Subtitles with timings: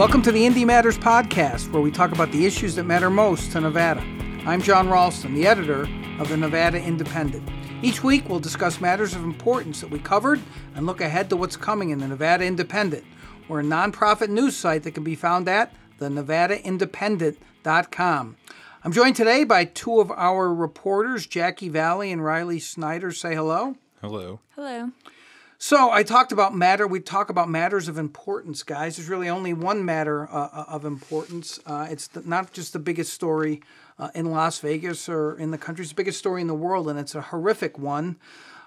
[0.00, 3.52] Welcome to the Indy Matters podcast, where we talk about the issues that matter most
[3.52, 4.00] to Nevada.
[4.46, 5.86] I'm John Ralston, the editor
[6.18, 7.46] of the Nevada Independent.
[7.82, 10.40] Each week, we'll discuss matters of importance that we covered
[10.74, 13.04] and look ahead to what's coming in the Nevada Independent.
[13.46, 18.36] We're a nonprofit news site that can be found at thenevadaindependent.com.
[18.82, 23.12] I'm joined today by two of our reporters, Jackie Valley and Riley Snyder.
[23.12, 23.76] Say hello.
[24.00, 24.40] Hello.
[24.54, 24.92] Hello.
[25.62, 26.86] So I talked about matter.
[26.86, 28.96] We talk about matters of importance, guys.
[28.96, 31.60] There's really only one matter uh, uh of importance.
[31.66, 33.60] Uh, it's the, not just the biggest story
[33.98, 35.82] uh, in Las Vegas or in the country.
[35.82, 38.16] It's the biggest story in the world, and it's a horrific one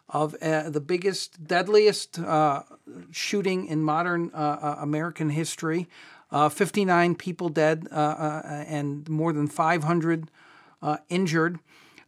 [0.08, 2.62] of uh, the biggest, deadliest uh,
[3.10, 5.90] shooting in modern American history.
[6.32, 10.30] 59 people dead and more than 500
[11.10, 11.60] injured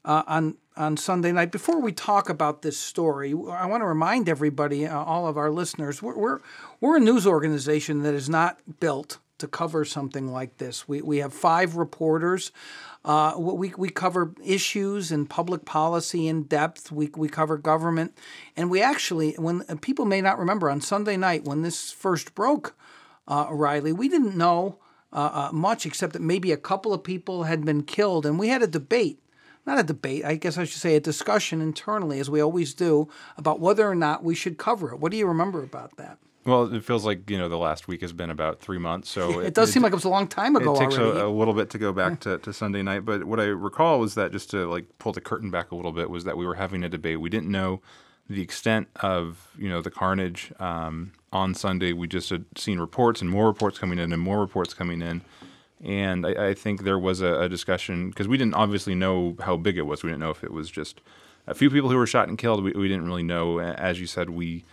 [0.04, 1.52] on on Sunday night.
[1.52, 5.52] Before we talk about this story, I want to remind everybody, uh, all of our
[5.52, 6.40] listeners, we're, we're,
[6.82, 10.88] we're a news organization that is not built to cover something like this.
[10.88, 12.52] We, we have five reporters.
[13.04, 16.92] Uh, we, we cover issues and public policy in depth.
[16.92, 18.18] We, we cover government.
[18.56, 22.76] And we actually, when people may not remember, on Sunday night when this first broke,
[23.28, 24.80] uh, Riley, we didn't know
[25.14, 28.26] uh, uh much except that maybe a couple of people had been killed.
[28.26, 29.20] And we had a debate
[29.66, 33.10] not a debate, I guess I should say a discussion internally, as we always do,
[33.38, 35.00] about whether or not we should cover it.
[35.00, 36.18] What do you remember about that?
[36.46, 39.40] Well, it feels like you know the last week has been about three months, so
[39.40, 40.76] it, it does it, seem like it was a long time ago.
[40.76, 43.40] It takes a, a, little bit to go back to, to Sunday night, but what
[43.40, 46.24] I recall was that just to like pull the curtain back a little bit was
[46.26, 47.20] that we were having a debate.
[47.20, 47.82] We didn't know
[48.30, 51.94] the extent of you know the carnage um, on Sunday.
[51.94, 55.24] We just had seen reports and more reports coming in and more reports coming in.
[55.84, 59.58] And I, I think there was a, a discussion because we didn't obviously know how
[59.58, 60.04] big it was.
[60.04, 61.02] We didn't know if it was just
[61.48, 62.64] a few people who were shot and killed.
[62.64, 63.60] We, we didn't really know.
[63.60, 64.64] As you said, we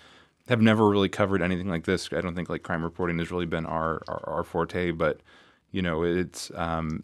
[0.48, 2.08] have never really covered anything like this.
[2.12, 5.20] I don't think like crime reporting has really been our, our, our forte, but
[5.70, 7.02] you know, it's um,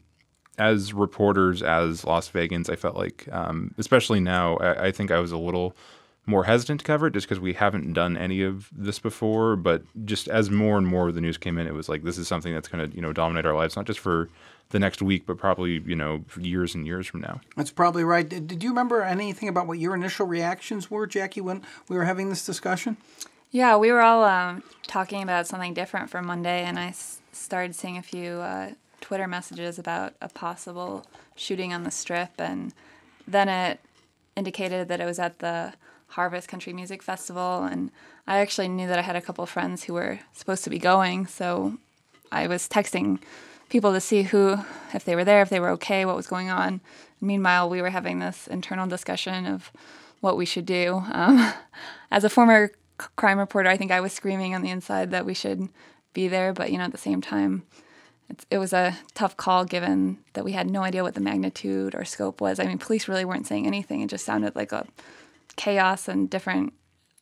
[0.59, 5.21] as reporters, as Las Vegans, I felt like, um, especially now, I, I, think I
[5.21, 5.75] was a little
[6.29, 9.57] more hesitant to cover it just because we haven't done any of this before.
[9.57, 12.19] But just as more and more of the news came in, it was like this
[12.19, 14.29] is something that's going to you know dominate our lives, not just for
[14.71, 17.41] the next week, but probably you know years and years from now.
[17.57, 18.29] That's probably right.
[18.29, 22.05] Did, did you remember anything about what your initial reactions were, Jackie, when we were
[22.05, 22.99] having this discussion?
[23.51, 27.75] Yeah, we were all um, talking about something different for Monday, and I s- started
[27.75, 32.75] seeing a few uh, Twitter messages about a possible shooting on the strip, and
[33.27, 33.81] then it
[34.37, 35.73] indicated that it was at the
[36.09, 37.91] Harvest Country Music Festival, and
[38.27, 41.27] I actually knew that I had a couple friends who were supposed to be going,
[41.27, 41.79] so
[42.33, 43.21] I was texting
[43.69, 44.59] people to see who,
[44.95, 46.81] if they were there, if they were okay, what was going on.
[47.21, 49.71] Meanwhile, we were having this internal discussion of
[50.21, 51.03] what we should do.
[51.13, 51.53] Um,
[52.11, 52.73] as a former
[53.17, 55.69] crime reporter, I think I was screaming on the inside that we should
[56.15, 57.65] be there, but you know, at the same time,
[58.51, 62.05] it was a tough call given that we had no idea what the magnitude or
[62.05, 62.61] scope was.
[62.61, 64.03] I mean, police really weren't saying anything.
[64.03, 64.87] It just sounded like a
[65.59, 66.73] chaos and different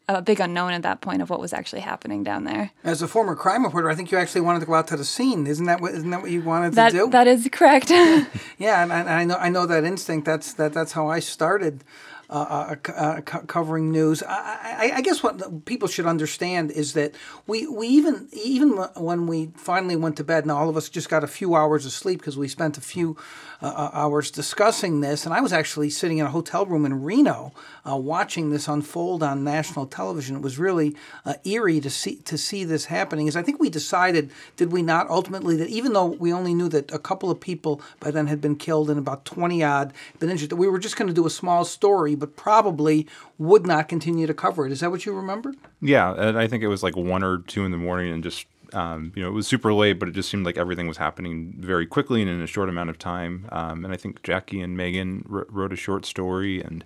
[0.08, 2.70] a big unknown at that point of what was actually happening down there.
[2.84, 5.04] As a former crime reporter, I think you actually wanted to go out to the
[5.04, 5.46] scene.
[5.48, 7.10] Isn't that what isn't that what you wanted that, to do?
[7.10, 7.90] That is correct.
[8.58, 10.24] yeah, and, and, I know I know that instinct.
[10.24, 11.82] That's that that's how I started
[12.28, 14.22] uh, uh, uh covering news.
[14.22, 17.14] I, I, I, guess what people should understand is that
[17.46, 21.08] we, we even even when we finally went to bed, and all of us just
[21.08, 23.16] got a few hours of sleep because we spent a few
[23.62, 27.04] uh, uh, hours discussing this, and I was actually sitting in a hotel room in
[27.04, 27.52] Reno
[27.88, 30.36] uh, watching this unfold on national television.
[30.36, 30.96] It was really
[31.44, 33.28] eerie to see to see this happening.
[33.28, 36.68] Is I think we decided, did we not ultimately, that even though we only knew
[36.70, 40.28] that a couple of people by then had been killed and about twenty odd been
[40.28, 43.06] injured, that we were just going to do a small story but probably
[43.38, 44.72] would not continue to cover it.
[44.72, 45.54] Is that what you remember?
[45.80, 48.46] Yeah, and I think it was like one or two in the morning, and just
[48.72, 51.54] um, you know it was super late, but it just seemed like everything was happening
[51.58, 53.48] very quickly and in a short amount of time.
[53.52, 56.84] Um, and I think Jackie and Megan wrote a short story, and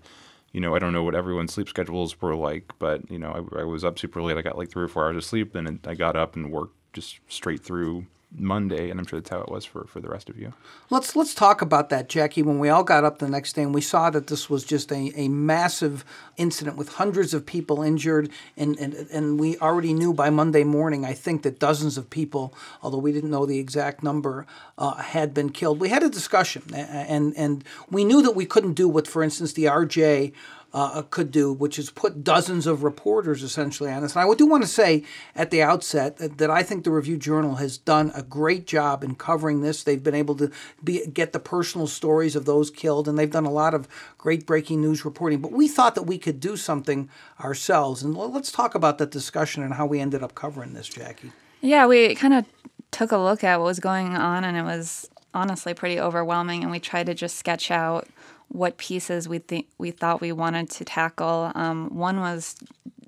[0.53, 3.61] you know I don't know what everyone's sleep schedules were like, but you know I,
[3.61, 4.37] I was up super late.
[4.37, 6.77] I got like three or four hours of sleep, and I got up and worked
[6.93, 10.31] just straight through Monday, and I'm sure that's how it was for, for the rest
[10.31, 10.53] of you.
[10.89, 12.43] Let's let's talk about that, Jackie.
[12.43, 14.93] When we all got up the next day and we saw that this was just
[14.93, 16.05] a, a massive
[16.37, 21.05] incident with hundreds of people injured, and, and and we already knew by Monday morning,
[21.05, 24.47] I think that dozens of people, although we didn't know the exact number,
[24.79, 25.81] uh, had been killed.
[25.81, 29.55] We had a discussion, and and we knew that we couldn't do what, for instance,
[29.55, 30.33] the RJ
[30.73, 34.15] uh, could do, which is put dozens of reporters essentially on this.
[34.15, 37.17] And I do want to say at the outset that, that, I think the Review
[37.17, 39.83] Journal has done a great job in covering this.
[39.83, 40.51] They've been able to
[40.83, 44.47] be, get the personal stories of those killed, and they've done a lot of great
[44.47, 45.41] breaking news reporting.
[45.41, 47.09] But we thought that we could do something
[47.41, 48.03] ourselves.
[48.03, 51.33] And let's talk about that discussion and how we ended up covering this, Jackie.
[51.61, 52.47] Yeah, we kind of
[52.93, 56.63] took a look at what was going on, and it was honestly pretty overwhelming.
[56.63, 58.09] And we tried to just sketch out
[58.51, 59.41] what pieces we
[59.79, 61.53] we thought we wanted to tackle.
[61.55, 62.57] Um, one was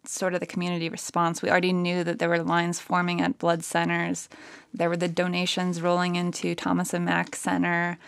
[0.04, 1.42] sort of the community response.
[1.42, 4.28] We already knew that there were lines forming at blood centers.
[4.72, 7.98] There were the donations rolling into Thomas and Mack Center.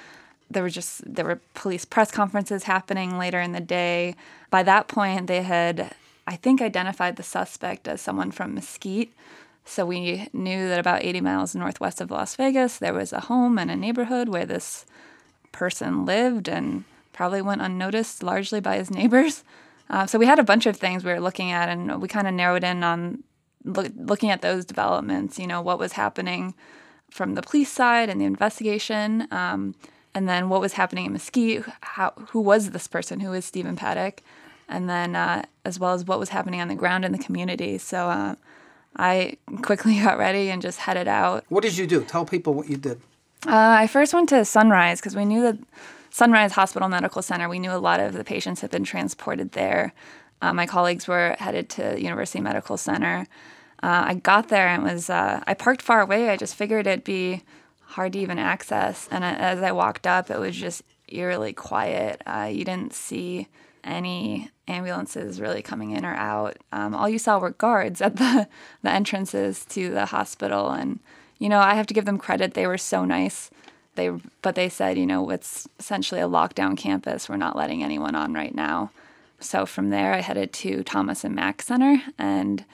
[0.50, 4.14] There were just there were police press conferences happening later in the day.
[4.50, 5.94] By that point, they had
[6.26, 9.12] I think identified the suspect as someone from Mesquite.
[9.64, 13.58] So we knew that about 80 miles northwest of Las Vegas, there was a home
[13.58, 14.84] and a neighborhood where this
[15.52, 16.84] person lived and
[17.14, 19.42] probably went unnoticed largely by his neighbors.
[19.90, 22.26] Uh, so we had a bunch of things we were looking at, and we kind
[22.26, 23.22] of narrowed in on
[23.64, 25.38] look, looking at those developments.
[25.38, 26.54] You know, what was happening
[27.10, 29.74] from the police side and the investigation, um,
[30.14, 31.64] and then what was happening in Mesquite.
[31.82, 33.20] How, who was this person?
[33.20, 34.22] Who is Stephen Paddock?
[34.70, 37.76] And then uh, as well as what was happening on the ground in the community.
[37.76, 38.36] So uh,
[38.96, 41.44] I quickly got ready and just headed out.
[41.50, 42.04] What did you do?
[42.04, 43.00] Tell people what you did.
[43.46, 45.58] Uh, I first went to Sunrise because we knew that
[46.14, 49.92] Sunrise Hospital Medical Center, we knew a lot of the patients had been transported there.
[50.40, 53.26] Uh, my colleagues were headed to University Medical Center.
[53.82, 56.30] Uh, I got there and it was uh, I parked far away.
[56.30, 57.42] I just figured it'd be
[57.80, 59.08] hard to even access.
[59.10, 62.22] And as I walked up, it was just eerily quiet.
[62.24, 63.48] Uh, you didn't see
[63.82, 66.58] any ambulances really coming in or out.
[66.70, 68.48] Um, all you saw were guards at the
[68.82, 71.00] the entrances to the hospital, and
[71.40, 72.54] you know I have to give them credit.
[72.54, 73.50] They were so nice.
[73.94, 74.10] They
[74.42, 77.28] but they said, you know, it's essentially a lockdown campus.
[77.28, 78.90] We're not letting anyone on right now.
[79.40, 82.64] So from there, I headed to Thomas and Mack Center, and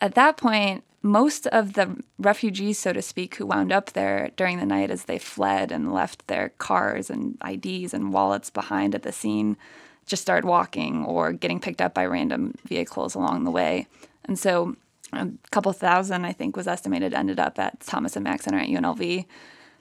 [0.00, 4.58] at that point, most of the refugees, so to speak, who wound up there during
[4.58, 9.02] the night as they fled and left their cars and IDs and wallets behind at
[9.02, 9.58] the scene,
[10.06, 13.86] just started walking or getting picked up by random vehicles along the way.
[14.24, 14.76] And so
[15.12, 18.68] a couple thousand, I think, was estimated ended up at Thomas and Mack Center at
[18.68, 19.26] UNLV.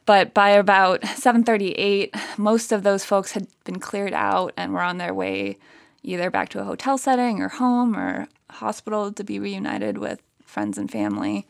[0.06, 4.98] But by about 7:38, most of those folks had been cleared out and were on
[4.98, 5.58] their way
[6.04, 10.78] either back to a hotel setting or home or hospital to be reunited with friends
[10.78, 11.48] and family.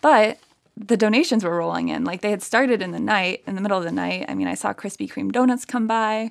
[0.00, 0.38] But
[0.76, 2.04] the donations were rolling in.
[2.04, 4.24] Like they had started in the night, in the middle of the night.
[4.28, 6.30] I mean, I saw Krispy Kreme donuts come by.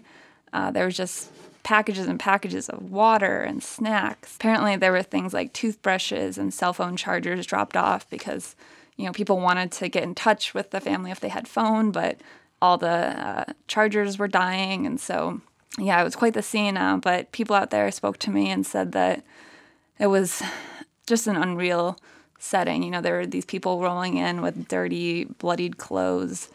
[0.52, 1.32] Uh, there was just
[1.62, 4.36] packages and packages of water and snacks.
[4.38, 8.56] Apparently, there were things like toothbrushes and cell phone chargers dropped off because
[9.00, 11.90] you know, people wanted to get in touch with the family if they had phone,
[11.90, 12.20] but
[12.62, 14.86] all the uh, chargers were dying.
[14.86, 15.40] And so,
[15.78, 16.76] yeah, it was quite the scene.
[16.76, 19.24] Uh, but people out there spoke to me and said that
[20.00, 20.44] it was
[21.08, 21.98] just an unreal
[22.40, 22.84] setting.
[22.84, 26.50] You know, there were these people rolling in with dirty, bloodied clothes,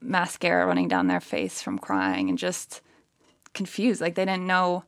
[0.00, 2.80] mascara running down their face from crying, and just
[3.52, 4.00] confused.
[4.00, 4.84] Like they didn't know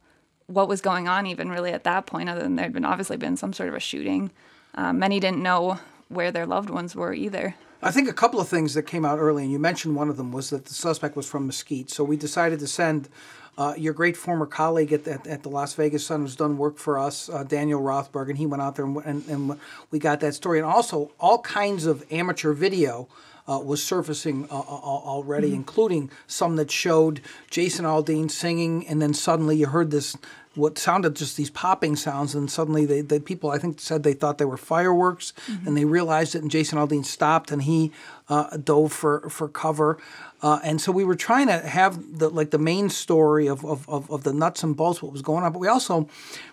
[0.47, 3.37] what was going on even really at that point, other than there'd been obviously been
[3.37, 4.31] some sort of a shooting.
[4.75, 5.79] Uh, many didn't know
[6.09, 7.55] where their loved ones were either.
[7.83, 10.17] I think a couple of things that came out early, and you mentioned one of
[10.17, 11.91] them was that the suspect was from Mesquite.
[11.91, 13.11] So we decided to send
[13.59, 16.79] uh, your great former colleague at, at, at, the Las Vegas Sun, who's done work
[16.79, 19.61] for us, uh, Daniel Rothberg, and he went out there and, and, and,
[19.91, 20.59] we got that story.
[20.59, 23.09] And also, all kinds of amateur video.
[23.47, 25.57] Uh, was surfacing uh, already, mm-hmm.
[25.57, 30.17] including some that showed Jason Aldean singing, and then suddenly you heard this
[30.55, 34.13] what sounded just these popping sounds, and suddenly they, the people I think said they
[34.13, 35.67] thought they were fireworks, mm-hmm.
[35.67, 36.43] and they realized it.
[36.43, 37.93] And Jason Aldean stopped, and he
[38.29, 39.99] uh, dove for for cover.
[40.45, 43.89] Uh, and so we were trying to have the like the main story of, of,
[43.89, 45.51] of, of, the nuts and bolts, what was going on.
[45.51, 46.07] But we also,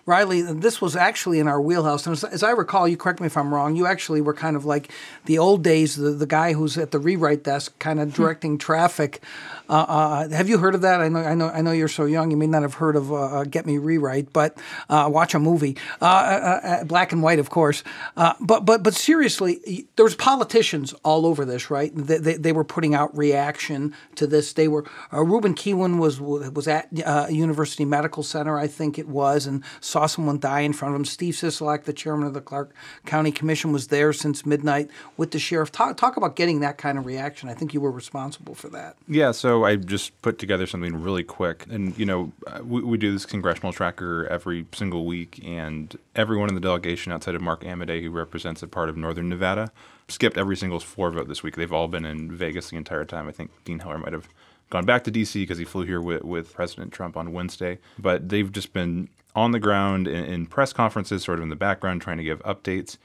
[0.06, 2.06] Riley, this was actually in our wheelhouse.
[2.06, 4.56] And as, as, I recall, you correct me if I'm wrong, you actually were kind
[4.56, 4.90] of like
[5.26, 8.22] the old days, the, the guy who's at the rewrite desk, kind of hmm.
[8.22, 9.22] directing traffic.
[9.68, 11.02] Uh, uh, have you heard of that?
[11.02, 11.72] I know, I know, I know.
[11.72, 12.30] You're so young.
[12.30, 14.56] You may not have heard of uh, uh, Get Me Rewrite, but
[14.88, 17.84] uh, watch a movie, black and white, of course.
[18.16, 21.90] but but but seriously, there was politicians all over this, right?
[21.94, 23.81] They, they, they were putting out reaction
[24.14, 24.52] to this.
[24.52, 26.88] They were Ruben Kihuen was was at
[27.30, 31.04] University Medical Center, I think it was, and saw someone die in front of him.
[31.04, 32.74] Steve Sisolak, the chairman of the Clark
[33.06, 35.72] County Commission, was there since midnight with the sheriff.
[35.72, 37.48] Talk talk about getting that kind of reaction.
[37.48, 38.96] I think you were responsible for that.
[39.08, 39.32] Yeah.
[39.32, 43.12] So I just put together something really quick, and you know, uh, we, we, do
[43.12, 48.02] this congressional tracker every single week, and everyone in the delegation outside of Mark Amodei,
[48.02, 49.72] who represents a part of Northern Nevada,
[50.08, 51.56] skipped every single floor vote this week.
[51.56, 53.28] They've all been in Vegas the entire time.
[53.28, 54.28] I think Dean Heller might have
[54.70, 55.42] gone back to D.C.
[55.42, 59.52] because he flew here with, with President Trump on Wednesday, but they've just been on
[59.52, 62.96] the ground in, in press conferences, sort of in the background, trying to give updates.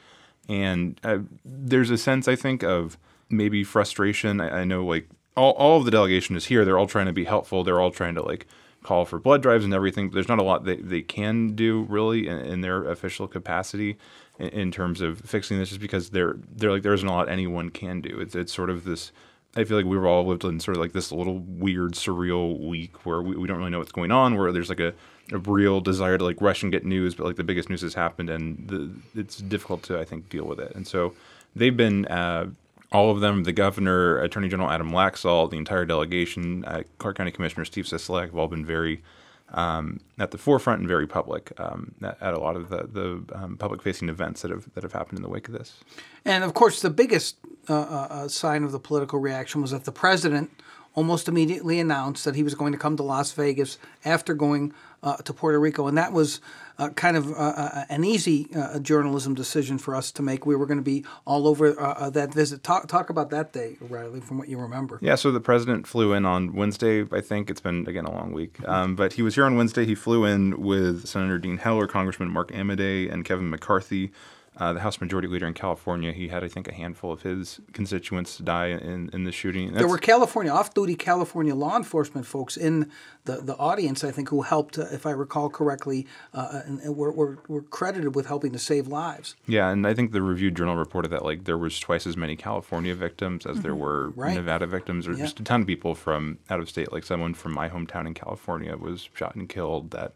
[0.49, 2.97] And uh, there's a sense, I think, of
[3.29, 4.39] maybe frustration.
[4.39, 6.63] I, I know, like all, all of the delegation is here.
[6.65, 7.63] They're all trying to be helpful.
[7.63, 8.47] They're all trying to like
[8.83, 10.07] call for blood drives and everything.
[10.07, 13.97] But there's not a lot they, they can do really in, in their official capacity
[14.39, 17.29] in, in, terms of fixing this, just because they're they're like there isn't a lot
[17.29, 18.19] anyone can do.
[18.19, 19.11] It's it's sort of this.
[19.55, 23.05] I feel like we've all lived in sort of like this little weird, surreal week
[23.05, 24.93] where we, we don't really know what's going on, where there's like a,
[25.31, 27.93] a real desire to like rush and get news, but like the biggest news has
[27.93, 30.75] happened, and the, it's difficult to I think deal with it.
[30.75, 31.13] And so
[31.55, 32.47] they've been uh,
[32.91, 37.31] all of them, the governor, Attorney General Adam Laxalt, the entire delegation, uh, Clark County
[37.31, 39.01] Commissioner Steve Sisolak have all been very
[39.49, 43.57] um, at the forefront and very public um, at, a lot of the, the um,
[43.57, 45.79] public-facing events that have that have happened in the wake of this.
[46.25, 47.37] And of course, the biggest
[47.69, 50.51] uh, uh, uh sign of the political reaction was that the president
[50.97, 54.73] almost immediately announced that he was going to come to Las Vegas after going
[55.03, 56.41] uh, to Puerto Rico, and that was
[56.79, 60.47] uh, kind of uh, uh an easy uh, journalism decision for us to make.
[60.47, 62.63] We were going to be all over uh, that visit.
[62.63, 64.97] Talk talk about that day, Riley, from what you remember.
[64.99, 67.05] Yeah, so the president flew in on Wednesday.
[67.11, 69.85] I think it's been again a long week, um, but he was here on Wednesday.
[69.85, 74.11] He flew in with Senator Dean Heller, Congressman Mark Amodei, and Kevin McCarthy
[74.59, 77.59] uh, the House Majority Leader in California, he had, I think, a handful of his
[77.73, 79.67] constituents die in, in the shooting.
[79.67, 82.91] That's, there were California, off duty California law enforcement folks in
[83.25, 86.95] the, the audience, I think, who helped, uh, if I recall correctly, uh, and, and
[86.95, 89.35] were, were, were, credited with helping to save lives.
[89.45, 92.35] Yeah, and I think the Review Journal reported that like there was twice as many
[92.35, 93.61] California victims as mm-hmm.
[93.61, 94.33] there were right.
[94.33, 95.23] Nevada victims, or yeah.
[95.23, 96.91] just a ton of people from out of state.
[96.91, 99.91] Like someone from my hometown in California was shot and killed.
[99.91, 100.13] That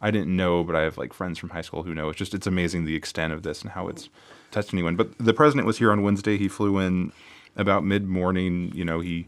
[0.00, 2.08] I didn't know, but I have like friends from high school who know.
[2.08, 4.08] It's just it's amazing the extent of this and how it's
[4.50, 4.96] touched anyone.
[4.96, 6.38] But the president was here on Wednesday.
[6.38, 7.12] He flew in
[7.56, 8.72] about mid morning.
[8.74, 9.26] You know, he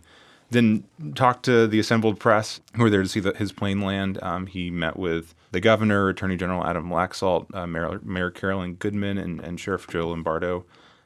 [0.51, 4.23] then talked to the assembled press who were there to see the, his plane land.
[4.23, 9.19] Um, he met with the governor, Attorney General Adam Laxalt, uh, Mayor, Mayor, Carolyn Goodman,
[9.19, 10.65] and, and Sheriff Joe Lombardo.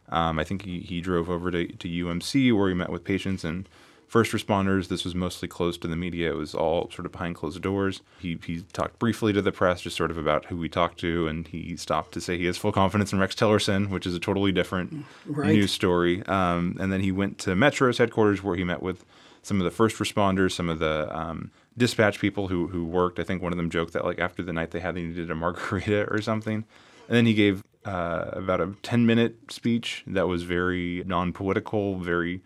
[0.08, 3.42] Um, I think he, he drove over to, to UMC where he met with patients
[3.44, 3.68] and
[4.06, 4.88] first responders.
[4.88, 6.30] This was mostly closed to the media.
[6.30, 8.02] It was all sort of behind closed doors.
[8.20, 11.26] He, he talked briefly to the press, just sort of about who we talked to,
[11.26, 14.20] and he stopped to say he has full confidence in Rex Tillerson, which is a
[14.20, 15.52] totally different right.
[15.52, 16.24] news story.
[16.26, 19.04] Um, and then he went to Metro's headquarters where he met with
[19.42, 23.18] some of the first responders, some of the um, dispatch people who, who worked.
[23.18, 25.30] I think one of them joked that like after the night they had, they needed
[25.30, 26.64] a margarita or something.
[27.08, 31.98] And then he gave uh, about a 10 minute speech that was very non political,
[31.98, 32.42] very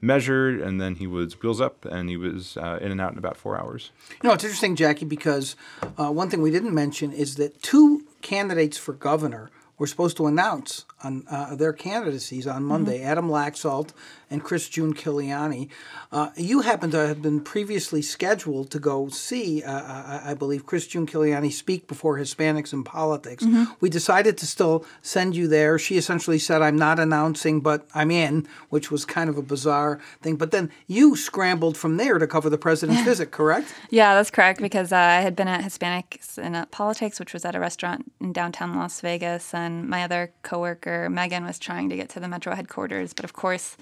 [0.00, 3.18] measured, and then he was wheels up, and he was uh, in and out in
[3.18, 3.90] about four hours.
[4.22, 5.56] You know, it's interesting, Jackie, because
[5.98, 10.26] uh, one thing we didn't mention is that two candidates for governor were supposed to
[10.26, 12.98] announce on uh, their candidacies on Monday.
[12.98, 13.08] Mm-hmm.
[13.08, 13.90] Adam Laxalt
[14.30, 15.68] and Chris Giunchigliani.
[16.12, 20.66] Uh, you happen to have been previously scheduled to go see, uh, uh I, believe,
[20.66, 23.44] Chris Giunchigliani speak before Hispanics in politics.
[23.44, 23.72] Mm-hmm.
[23.80, 25.78] We decided to still send you there.
[25.78, 30.00] She essentially said, I'm not announcing, but I'm in, which was kind of a bizarre
[30.22, 30.36] thing.
[30.36, 33.74] But then you scrambled from there to cover the president's visit, correct?
[33.90, 37.44] Yeah, that's correct, because uh, I had been at Hispanics in uh, Politics, which was
[37.44, 41.96] at a restaurant in downtown Las Vegas, and my other coworker, Megan, was trying to
[41.96, 43.12] get to the Metro headquarters.
[43.12, 43.76] But of course,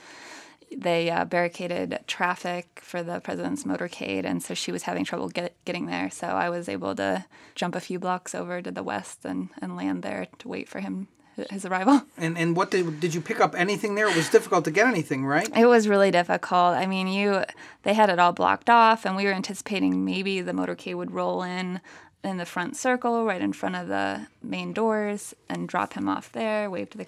[0.76, 5.54] they uh, barricaded traffic for the president's motorcade, and so she was having trouble get,
[5.64, 6.10] getting there.
[6.10, 9.76] So I was able to jump a few blocks over to the west and, and
[9.76, 11.08] land there to wait for him
[11.50, 12.02] his arrival.
[12.18, 14.08] And and what did did you pick up anything there?
[14.08, 15.50] It was difficult to get anything, right?
[15.54, 16.74] It was really difficult.
[16.74, 17.44] I mean, you
[17.82, 21.42] they had it all blocked off, and we were anticipating maybe the motorcade would roll
[21.42, 21.80] in
[22.24, 26.32] in the front circle, right in front of the main doors, and drop him off
[26.32, 27.06] there, wave to the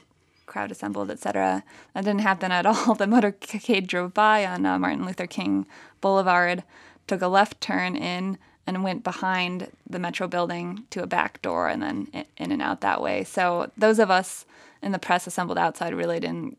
[0.48, 1.62] crowd assembled, etc.
[1.94, 2.94] That didn't happen at all.
[2.94, 5.66] The motorcade drove by on uh, Martin Luther King
[6.00, 6.64] Boulevard,
[7.06, 11.68] took a left turn in, and went behind the Metro building to a back door
[11.68, 13.24] and then in and out that way.
[13.24, 14.44] So those of us
[14.82, 16.58] in the press assembled outside really didn't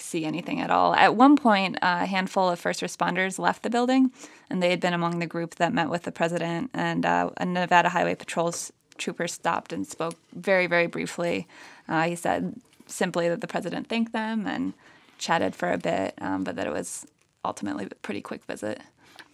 [0.00, 0.94] see anything at all.
[0.94, 4.12] At one point, a handful of first responders left the building,
[4.48, 6.70] and they had been among the group that met with the president.
[6.72, 11.46] And uh, a Nevada Highway Patrol's trooper stopped and spoke very, very briefly.
[11.88, 12.54] Uh, he said
[12.88, 14.74] simply that the president thanked them and
[15.18, 17.06] chatted for a bit, um, but that it was
[17.44, 18.80] ultimately a pretty quick visit.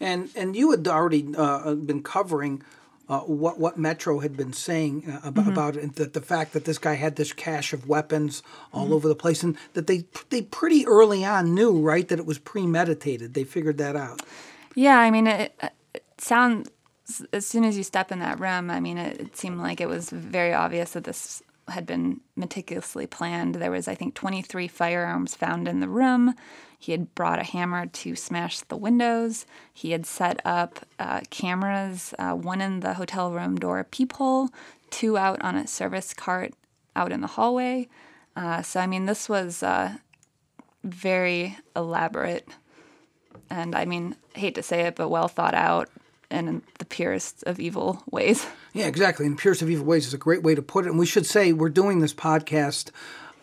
[0.00, 2.62] And and you had already uh, been covering
[3.08, 5.52] uh, what what Metro had been saying uh, about, mm-hmm.
[5.52, 8.42] about it, that the fact that this guy had this cache of weapons
[8.72, 8.94] all mm-hmm.
[8.94, 12.38] over the place, and that they they pretty early on knew right that it was
[12.38, 13.34] premeditated.
[13.34, 14.22] They figured that out.
[14.74, 15.54] Yeah, I mean, it,
[15.94, 16.70] it sounds
[17.32, 19.88] as soon as you step in that room, I mean, it, it seemed like it
[19.88, 23.56] was very obvious that this had been meticulously planned.
[23.56, 26.34] There was, I think, 23 firearms found in the room.
[26.78, 29.46] He had brought a hammer to smash the windows.
[29.72, 34.50] He had set up uh, cameras, uh, one in the hotel room door peephole,
[34.90, 36.52] two out on a service cart
[36.94, 37.88] out in the hallway.
[38.36, 39.94] Uh, so, I mean, this was uh,
[40.82, 42.46] very elaborate
[43.50, 45.88] and, I mean, hate to say it, but well thought out
[46.30, 48.46] in the purest of evil ways.
[48.72, 49.26] Yeah, exactly.
[49.26, 50.90] And purest of evil ways is a great way to put it.
[50.90, 52.90] And we should say we're doing this podcast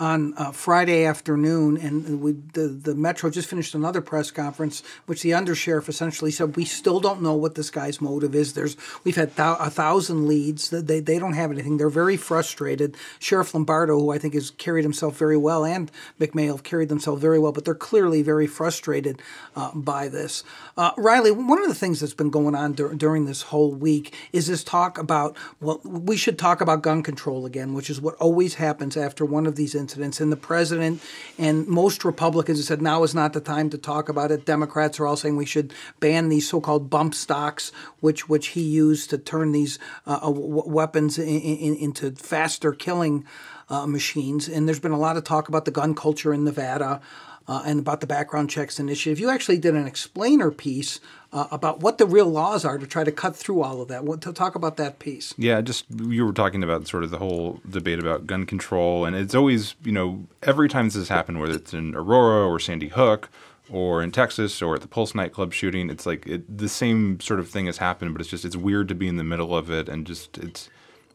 [0.02, 5.22] on uh, Friday afternoon, and we, the the Metro just finished another press conference, which
[5.22, 8.54] the undersheriff essentially said we still don't know what this guy's motive is.
[8.54, 11.78] There's we've had th- a thousand leads they they don't have anything.
[11.78, 12.98] They're very frustrated.
[13.20, 17.22] Sheriff Lombardo, who I think has carried himself very well, and McMahill have carried themselves
[17.22, 19.22] very well, but they're clearly very frustrated
[19.56, 20.44] uh, by this.
[20.76, 24.16] Uh, Riley, one of the things that's been going on dur- during this whole week
[24.34, 28.16] is this talk about well, we should talk about gun control again, which is what
[28.16, 30.22] always happens after one of these incidents incidents.
[30.22, 31.02] And the president
[31.38, 34.46] and most Republicans have said now is not the time to talk about it.
[34.46, 39.10] Democrats are all saying we should ban these so-called bump stocks, which which he used
[39.10, 43.26] to turn these uh, uh weapons in, in, into faster killing
[43.70, 44.48] uh, machines.
[44.48, 47.02] And there's been a lot of talk about the gun culture in Nevada
[47.48, 49.20] uh, and about the background checks initiative.
[49.20, 51.00] You actually did an explainer piece
[51.34, 54.04] uh, about what the real laws are to try to cut through all of that.
[54.04, 55.34] What, to talk about that piece?
[55.38, 59.16] Yeah, just you were talking about sort of the whole debate about gun control, and
[59.16, 62.90] it's always you know every time this has happened, whether it's in Aurora or Sandy
[62.90, 63.30] Hook
[63.70, 67.40] or in Texas or at the Pulse nightclub shooting, it's like it, the same sort
[67.40, 69.70] of thing has happened, but it's just it's weird to be in the middle of
[69.70, 70.70] it and just it's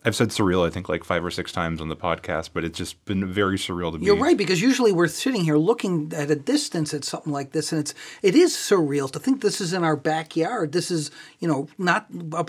[0.04, 2.78] I've said surreal, I think, like five or six times on the podcast, but it's
[2.78, 4.06] just been very surreal to be.
[4.06, 7.72] You're right because usually we're sitting here looking at a distance at something like this,
[7.72, 10.72] and it's it is surreal to think this is in our backyard.
[10.72, 12.06] This is you know not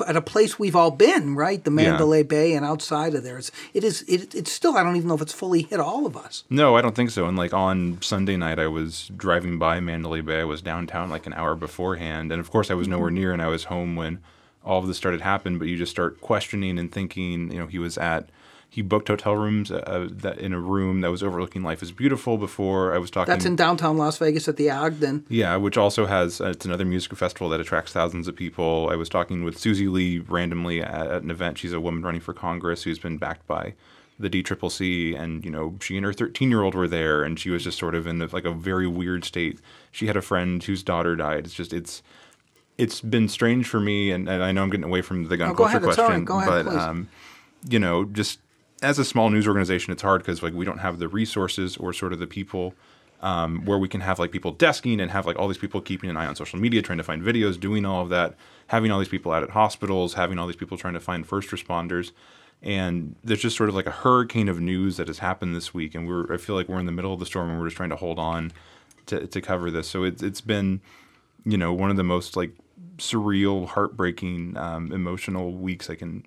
[0.07, 1.63] at a place we've all been, right?
[1.63, 2.23] The Mandalay yeah.
[2.23, 3.37] Bay and outside of there.
[3.37, 6.05] It's it is it, it's still I don't even know if it's fully hit all
[6.05, 6.43] of us.
[6.49, 7.27] No, I don't think so.
[7.27, 10.41] And like on Sunday night, I was driving by Mandalay Bay.
[10.41, 13.41] I was downtown like an hour beforehand, and of course I was nowhere near, and
[13.41, 14.19] I was home when
[14.67, 17.51] all of this started happening, but you just start questioning and thinking.
[17.51, 18.29] You know, he was at
[18.69, 22.37] he booked hotel rooms uh, that in a room that was overlooking Life is Beautiful.
[22.37, 25.25] Before I was talking, that's in downtown Las Vegas at the Ogden.
[25.29, 28.89] Yeah, which also has uh, it's another music festival that attracts thousands of people.
[28.91, 31.57] I was talking with Susie Lee randomly at, at an event.
[31.57, 33.73] She's a woman running for Congress who's been backed by
[34.19, 37.49] the DCCC, and you know she and her 13 year old were there, and she
[37.49, 39.59] was just sort of in like a very weird state.
[39.91, 41.45] She had a friend whose daughter died.
[41.45, 42.03] It's just it's
[42.77, 45.51] it's been strange for me, and, and I know I'm getting away from the gun
[45.51, 47.09] oh, culture ahead, question, but um,
[47.67, 48.39] you know, just
[48.81, 51.91] as a small news organization, it's hard because like we don't have the resources or
[51.93, 52.75] sort of the people
[53.21, 56.09] um, where we can have like people desking and have like all these people keeping
[56.09, 58.35] an eye on social media, trying to find videos, doing all of that,
[58.67, 61.49] having all these people out at hospitals, having all these people trying to find first
[61.49, 62.11] responders.
[62.61, 65.95] And there's just sort of like a hurricane of news that has happened this week,
[65.95, 67.77] and we're I feel like we're in the middle of the storm, and we're just
[67.77, 68.51] trying to hold on
[69.07, 69.87] to, to cover this.
[69.87, 70.81] So it's it's been,
[71.45, 72.51] you know, one of the most like
[72.97, 76.23] surreal, heartbreaking, um, emotional weeks I can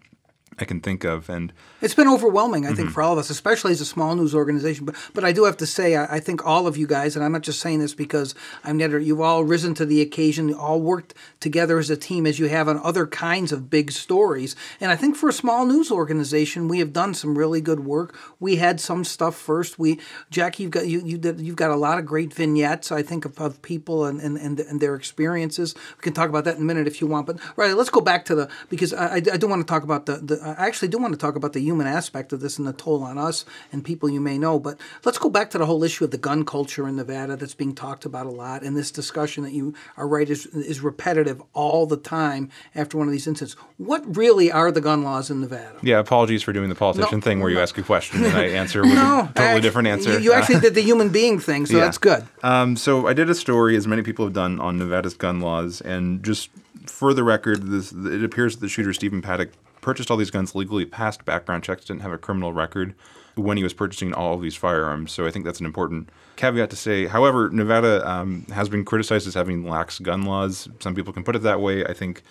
[0.60, 1.28] I can think of.
[1.28, 2.88] And it's been overwhelming, I think, mm-hmm.
[2.90, 4.84] for all of us, especially as a small news organization.
[4.84, 7.24] But but I do have to say, I, I, think all of you guys, and
[7.24, 10.80] I'm not just saying this because I'm netter, you've all risen to the occasion, all
[10.80, 14.56] worked together as a team as you have on other kinds of big stories.
[14.80, 18.16] And I think for a small news organization, we have done some really good work.
[18.38, 19.78] We had some stuff first.
[19.78, 22.92] We Jackie, you've got you you did, you've got a lot of great vignettes.
[22.92, 25.74] I think of, of people and, and, and and their experiences.
[25.96, 27.26] We can talk about that in a minute if you want.
[27.26, 29.82] But right, let's go back to the because I I, I do want to talk
[29.82, 32.58] about the the I actually do want to talk about the human aspect of this
[32.58, 34.58] and the toll on us and people you may know.
[34.58, 37.54] But let's go back to the whole issue of the gun culture in Nevada that's
[37.54, 38.62] being talked about a lot.
[38.62, 43.06] And this discussion that you are right is, is repetitive all the time after one
[43.06, 43.56] of these incidents.
[43.76, 45.78] What really are the gun laws in Nevada?
[45.82, 48.46] Yeah, apologies for doing the politician no, thing where you ask a question and I
[48.48, 50.14] answer with no, a totally different answer.
[50.14, 51.84] You, you actually did the human being thing, so yeah.
[51.84, 52.26] that's good.
[52.42, 55.80] Um, so I did a story, as many people have done, on Nevada's gun laws.
[55.80, 56.50] And just
[56.86, 60.54] for the record, this, it appears that the shooter, Stephen Paddock, purchased all these guns
[60.54, 62.94] legally, passed background checks, didn't have a criminal record
[63.34, 65.12] when he was purchasing all of these firearms.
[65.12, 67.06] So I think that's an important caveat to say.
[67.06, 70.68] However, Nevada um, has been criticized as having lax gun laws.
[70.80, 71.84] Some people can put it that way.
[71.84, 72.22] I think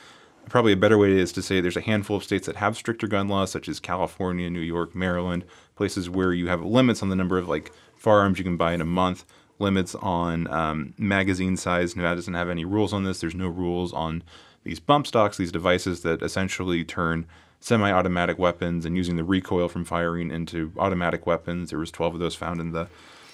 [0.50, 3.08] probably a better way is to say there's a handful of states that have stricter
[3.08, 7.16] gun laws, such as California, New York, Maryland, places where you have limits on the
[7.16, 9.26] number of like firearms you can buy in a month.
[9.60, 11.94] Limits on um, magazine size.
[11.94, 13.20] Nevada doesn't have any rules on this.
[13.20, 14.24] There's no rules on
[14.64, 17.26] these bump stocks, these devices that essentially turn
[17.60, 21.70] semi-automatic weapons and using the recoil from firing into automatic weapons.
[21.70, 22.88] There was 12 of those found in the,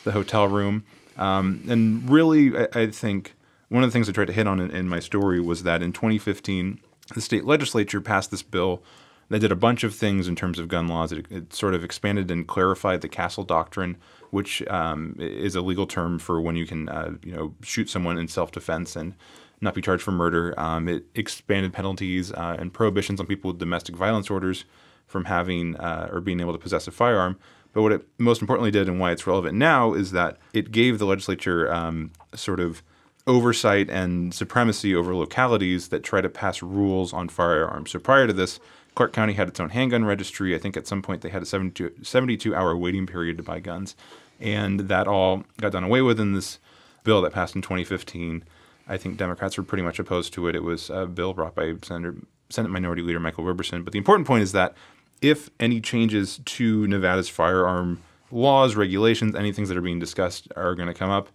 [0.04, 0.84] the hotel room.
[1.18, 3.36] Um, and really, I, I, think
[3.70, 5.82] one of the things I tried to hit on in, in my story was that
[5.82, 6.80] in 2015,
[7.14, 8.84] the state legislature passed this bill
[9.30, 11.12] that did a bunch of things in terms of gun laws.
[11.12, 13.98] It, it sort of expanded and clarified the Castle Doctrine,
[14.30, 18.18] which um, is a legal term for when you can, uh, you know, shoot someone
[18.18, 19.14] in self-defense and
[19.62, 20.54] not be charged for murder.
[20.58, 24.66] Um, it expanded penalties uh, and prohibitions on people with domestic violence orders
[25.08, 27.38] from having uh, or being able to possess a firearm.
[27.74, 30.98] But what it most importantly did, and why it's relevant now, is that it gave
[30.98, 32.82] the legislature um, sort of
[33.28, 37.92] oversight and supremacy over localities that try to pass rules on firearms.
[37.92, 38.60] So prior to this,
[38.96, 40.56] Clark County had its own handgun registry.
[40.56, 43.60] I think at some point they had a 72, 72 hour waiting period to buy
[43.60, 43.96] guns.
[44.40, 46.60] And that all got done away with in this
[47.04, 48.44] bill that passed in 2015.
[48.88, 50.56] I think Democrats were pretty much opposed to it.
[50.56, 52.16] It was a bill brought by Senator,
[52.50, 53.84] Senate Minority Leader Michael Roberson.
[53.84, 54.76] But the important point is that
[55.22, 60.76] if any changes to Nevada's firearm laws, regulations, any things that are being discussed are
[60.76, 61.30] going to come up,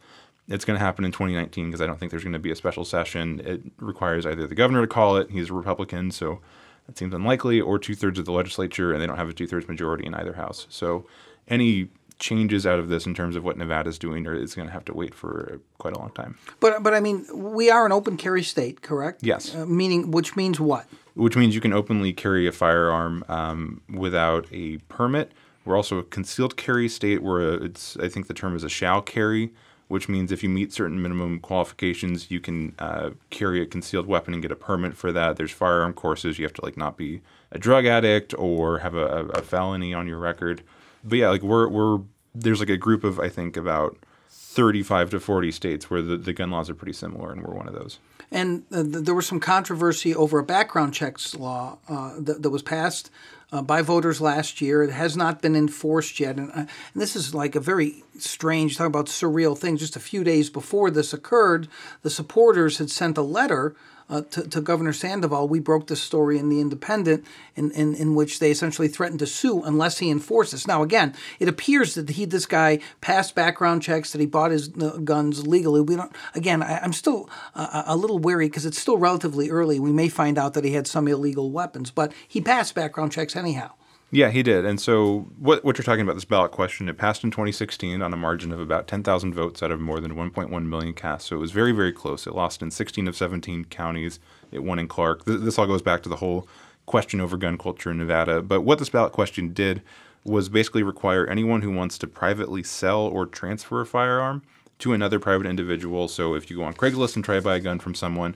[0.49, 2.57] it's going to happen in 2019 because I don't think there's going to be a
[2.57, 3.41] special session.
[3.45, 6.41] It requires either the governor to call it, he's a Republican, so
[6.87, 9.47] that seems unlikely, or two thirds of the legislature, and they don't have a two
[9.47, 10.67] thirds majority in either house.
[10.69, 11.07] So
[11.47, 11.89] any
[12.21, 14.85] changes out of this in terms of what Nevada's doing, or it's going to have
[14.85, 16.39] to wait for quite a long time.
[16.61, 19.23] But but I mean, we are an open carry state, correct?
[19.23, 19.55] Yes.
[19.55, 20.87] Uh, meaning, which means what?
[21.15, 25.33] Which means you can openly carry a firearm um, without a permit.
[25.65, 29.03] We're also a concealed carry state, where it's I think the term is a shall
[29.03, 29.53] carry
[29.91, 34.33] which means if you meet certain minimum qualifications, you can uh, carry a concealed weapon
[34.33, 35.35] and get a permit for that.
[35.35, 36.39] There's firearm courses.
[36.39, 40.07] You have to like not be a drug addict or have a, a felony on
[40.07, 40.63] your record.
[41.05, 42.01] But yeah, like we're we're
[42.35, 43.97] there's like a group of I think about
[44.29, 47.69] 35 to 40 states where the, the gun laws are pretty similar, and we're one
[47.69, 47.99] of those.
[48.33, 52.51] And uh, th- there was some controversy over a background checks law uh, that, that
[52.51, 53.11] was passed
[53.53, 54.83] uh, by voters last year.
[54.83, 56.37] It has not been enforced yet.
[56.37, 59.77] And, uh, and this is like a very strange, talk about surreal thing.
[59.77, 61.69] Just a few days before this occurred,
[62.03, 63.75] the supporters had sent a letter
[64.11, 65.49] uh, to, to, Governor Sandoval.
[65.49, 69.27] We broke this story in the Independent, in, in, in which they essentially threatened to
[69.27, 70.67] sue unless he enforces.
[70.67, 74.71] Now, again, it appears that he, this guy, passed background checks, that he bought his
[74.81, 75.81] uh, guns legally.
[75.81, 76.15] We don't.
[76.35, 79.79] Again, I, am still uh, a little wary because it's still relatively early.
[79.79, 83.37] We may find out that he had some illegal weapons, but he passed background checks
[83.37, 83.71] anyhow.
[84.13, 84.65] Yeah, he did.
[84.65, 88.13] And so, what, what you're talking about, this ballot question, it passed in 2016 on
[88.13, 91.29] a margin of about 10,000 votes out of more than 1.1 million cast.
[91.29, 92.27] So it was very, very close.
[92.27, 94.19] It lost in 16 of 17 counties.
[94.51, 95.27] It won in Clark.
[95.27, 96.49] This, this all goes back to the whole
[96.87, 98.43] question over gun culture in Nevada.
[98.43, 99.81] But what this ballot question did
[100.25, 104.43] was basically require anyone who wants to privately sell or transfer a firearm
[104.81, 106.09] to another private individual.
[106.09, 108.35] So if you go on Craigslist and try to buy a gun from someone,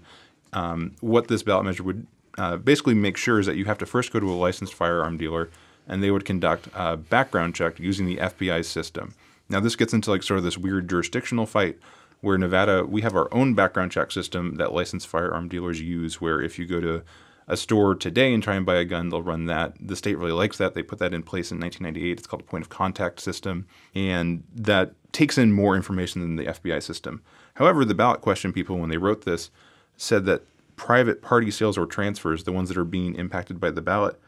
[0.52, 2.06] um, what this ballot measure would
[2.38, 5.16] uh, basically make sure is that you have to first go to a licensed firearm
[5.16, 5.50] dealer
[5.86, 9.14] and they would conduct a background check using the FBI system.
[9.48, 11.78] Now, this gets into like sort of this weird jurisdictional fight
[12.20, 16.40] where Nevada, we have our own background check system that licensed firearm dealers use, where
[16.40, 17.02] if you go to
[17.46, 19.74] a store today and try and buy a gun, they'll run that.
[19.78, 20.72] The state really likes that.
[20.72, 22.18] They put that in place in 1998.
[22.18, 26.46] It's called a point of contact system, and that takes in more information than the
[26.46, 27.22] FBI system.
[27.54, 29.50] However, the ballot question people, when they wrote this,
[29.98, 30.42] said that
[30.76, 34.18] private party sales or transfers, the ones that are being impacted by the ballot,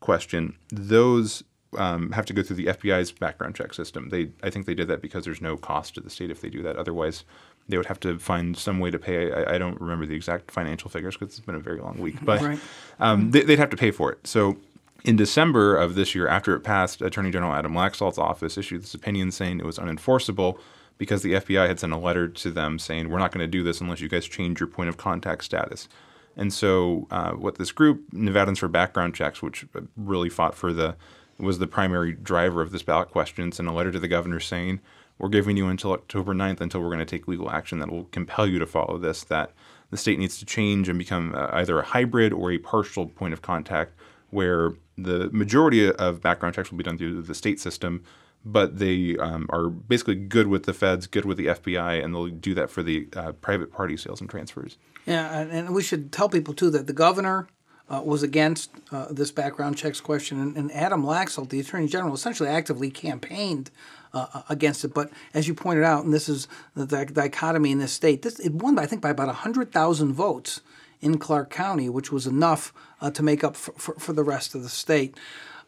[0.00, 1.42] question, those
[1.76, 4.08] um, have to go through the FBI's background check system.
[4.08, 6.48] They, I think they did that because there's no cost to the state if they
[6.48, 6.76] do that.
[6.76, 7.24] Otherwise,
[7.68, 9.32] they would have to find some way to pay.
[9.32, 12.24] I, I don't remember the exact financial figures because it's been a very long week,
[12.24, 12.58] but right.
[13.00, 14.26] um, they, would have to pay for it.
[14.26, 14.56] So
[15.04, 18.94] in December of this year, after it passed, Attorney General Adam Laxalt's office issued this
[18.94, 20.58] opinion saying it was unenforceable
[20.98, 23.62] because the FBI had sent a letter to them saying, we're not going to do
[23.62, 25.88] this unless you guys change your point of contact status.
[26.36, 30.96] And so, uh, what this group, Nevadans for Background Checks, which really fought for the,
[31.38, 34.80] was the primary driver of this ballot question, sent a letter to the governor saying,
[35.18, 38.04] we're giving you until October 9th until we're going to take legal action that will
[38.04, 39.52] compel you to follow this, that
[39.90, 43.32] the state needs to change and become uh, either a hybrid or a partial point
[43.32, 43.94] of contact
[44.30, 48.02] where the majority of background checks will be done through the state system,
[48.44, 52.28] but they um, are basically good with the feds, good with the FBI, and they'll
[52.28, 54.76] do that for the uh, private party sales and transfers.
[55.06, 57.48] Yeah, and we should tell people too that the governor
[57.88, 62.12] uh, was against uh, this background checks question, and, and, Adam Laxalt, the attorney general,
[62.14, 63.70] essentially actively campaigned
[64.12, 64.92] uh, uh against it.
[64.92, 68.52] But as you pointed out, and this is the dichotomy in this state, this it
[68.54, 70.60] won, I think, by about hundred thousand votes
[71.00, 74.56] in Clark County, which was enough uh, to make up for, for, for the rest
[74.56, 75.16] of the state.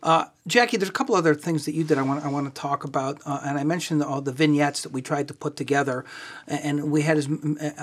[0.03, 2.61] Uh, Jackie, there's a couple other things that you did I want I want to
[2.61, 6.05] talk about, uh, and I mentioned all the vignettes that we tried to put together,
[6.47, 7.29] and we had as,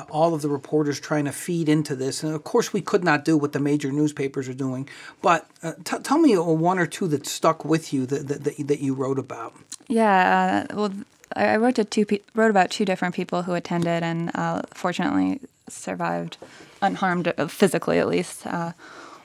[0.10, 3.26] all of the reporters trying to feed into this, and of course we could not
[3.26, 4.88] do what the major newspapers are doing.
[5.22, 8.80] But uh, t- tell me one or two that stuck with you that that, that,
[8.80, 9.54] you wrote about.
[9.88, 10.94] Yeah, uh, well,
[11.36, 15.42] I wrote to two pe- wrote about two different people who attended, and uh, fortunately
[15.68, 16.38] survived
[16.82, 18.46] unharmed uh, physically at least.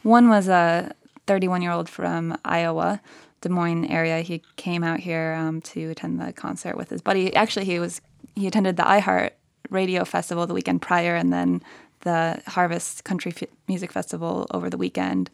[0.02, 0.92] one was a
[1.26, 3.00] 31 year old from Iowa,
[3.40, 4.20] Des Moines area.
[4.20, 7.34] He came out here um, to attend the concert with his buddy.
[7.34, 8.00] Actually, he was
[8.34, 9.30] he attended the iHeart
[9.70, 11.62] Radio Festival the weekend prior, and then
[12.00, 15.30] the Harvest Country F- Music Festival over the weekend.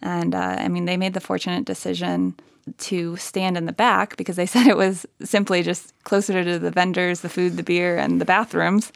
[0.00, 2.34] And uh, I mean, they made the fortunate decision
[2.78, 6.70] to stand in the back because they said it was simply just closer to the
[6.70, 8.92] vendors, the food, the beer, and the bathrooms.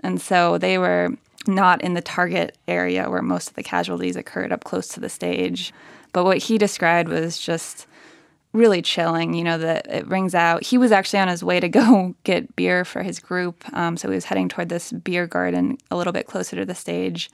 [0.00, 1.10] And so they were
[1.48, 5.08] not in the target area where most of the casualties occurred up close to the
[5.08, 5.72] stage.
[6.12, 7.86] But what he described was just
[8.52, 9.34] really chilling.
[9.34, 10.64] You know, that it rings out.
[10.64, 13.64] He was actually on his way to go get beer for his group.
[13.72, 16.74] Um, so he was heading toward this beer garden a little bit closer to the
[16.74, 17.30] stage.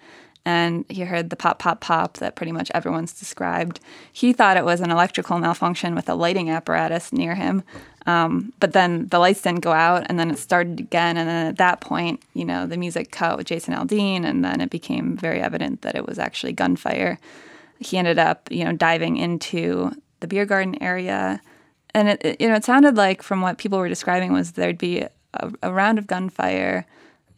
[0.47, 3.81] And he heard the pop, pop, pop that pretty much everyone's described.
[4.13, 7.63] He thought it was an electrical malfunction with a lighting apparatus near him.
[8.07, 11.17] Um, but then the lights didn't go out, and then it started again.
[11.17, 14.61] And then at that point, you know, the music cut with Jason Aldean, and then
[14.61, 17.19] it became very evident that it was actually gunfire.
[17.79, 21.41] He ended up, you know, diving into the beer garden area,
[21.95, 24.77] and it, it you know, it sounded like from what people were describing was there'd
[24.77, 25.11] be a,
[25.63, 26.87] a round of gunfire,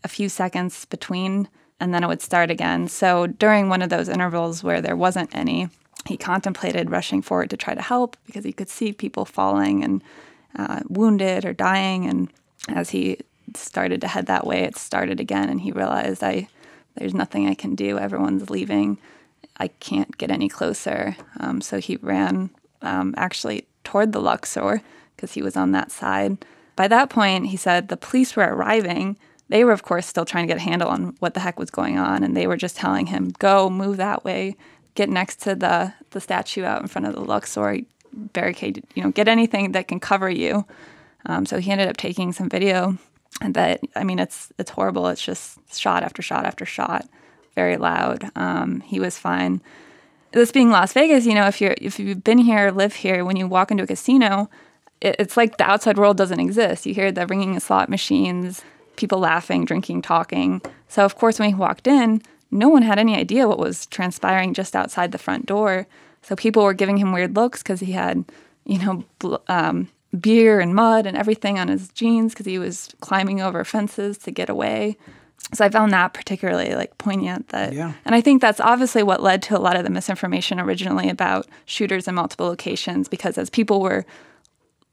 [0.02, 1.48] a few seconds between,
[1.80, 2.88] and then it would start again.
[2.88, 5.68] So during one of those intervals where there wasn't any,
[6.06, 10.02] he contemplated rushing forward to try to help because he could see people falling and
[10.56, 12.06] uh, wounded or dying.
[12.06, 12.30] And
[12.68, 13.18] as he
[13.54, 16.48] started to head that way, it started again, and he realized, I,
[16.96, 17.98] there's nothing I can do.
[17.98, 18.98] Everyone's leaving.
[19.58, 21.16] I can't get any closer.
[21.40, 22.50] Um, so he ran
[22.82, 24.82] um, actually toward the Luxor
[25.14, 26.44] because he was on that side.
[26.74, 29.16] By that point, he said the police were arriving.
[29.48, 31.70] They were, of course, still trying to get a handle on what the heck was
[31.70, 34.56] going on, and they were just telling him, "Go, move that way,
[34.94, 37.78] get next to the the statue out in front of the Luxor,
[38.12, 40.64] barricade, you know, get anything that can cover you."
[41.26, 42.98] Um, so he ended up taking some video,
[43.40, 45.06] and that I mean, it's it's horrible.
[45.08, 47.06] It's just shot after shot after shot,
[47.54, 48.30] very loud.
[48.34, 49.60] Um, he was fine.
[50.32, 53.36] This being Las Vegas, you know, if you're if you've been here, live here, when
[53.36, 54.50] you walk into a casino,
[55.00, 56.84] it, it's like the outside world doesn't exist.
[56.84, 58.62] You hear the ringing of slot machines,
[58.96, 60.60] people laughing, drinking, talking.
[60.88, 64.54] So of course, when he walked in, no one had any idea what was transpiring
[64.54, 65.86] just outside the front door.
[66.22, 68.24] So people were giving him weird looks because he had,
[68.64, 72.88] you know, bl- um, beer and mud and everything on his jeans because he was
[73.00, 74.96] climbing over fences to get away.
[75.52, 77.92] So I found that particularly like poignant that Yeah.
[78.04, 81.46] and I think that's obviously what led to a lot of the misinformation originally about
[81.66, 84.06] shooters in multiple locations because as people were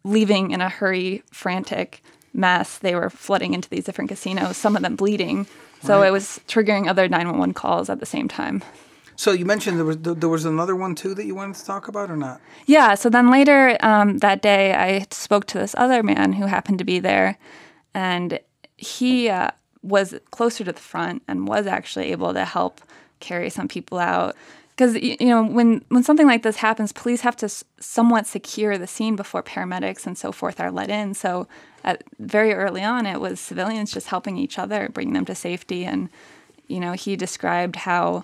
[0.03, 4.81] leaving in a hurry, frantic mess, they were flooding into these different casinos, some of
[4.81, 5.47] them bleeding.
[5.83, 6.07] So Right.
[6.07, 8.63] it was triggering other 911 calls at the same time.
[9.15, 11.87] So you mentioned there was there was another one too that you wanted to talk
[11.87, 12.41] about or not?
[12.65, 12.95] Yeah.
[12.95, 16.83] So then later um, that day, I spoke to this other man who happened to
[16.83, 17.37] be there,
[17.93, 18.39] and
[18.75, 19.51] he uh,
[19.83, 22.81] was closer to the front and was actually able to help
[23.19, 24.35] carry some people out.
[24.75, 28.77] Because you know, when when something like this happens, police have to s- somewhat secure
[28.77, 31.13] the scene before paramedics and so forth are let in.
[31.13, 31.47] So,
[31.83, 35.86] at, very early on, it was civilians just helping each other, bringing them to safety.
[35.86, 36.09] And
[36.67, 38.23] you know, he described how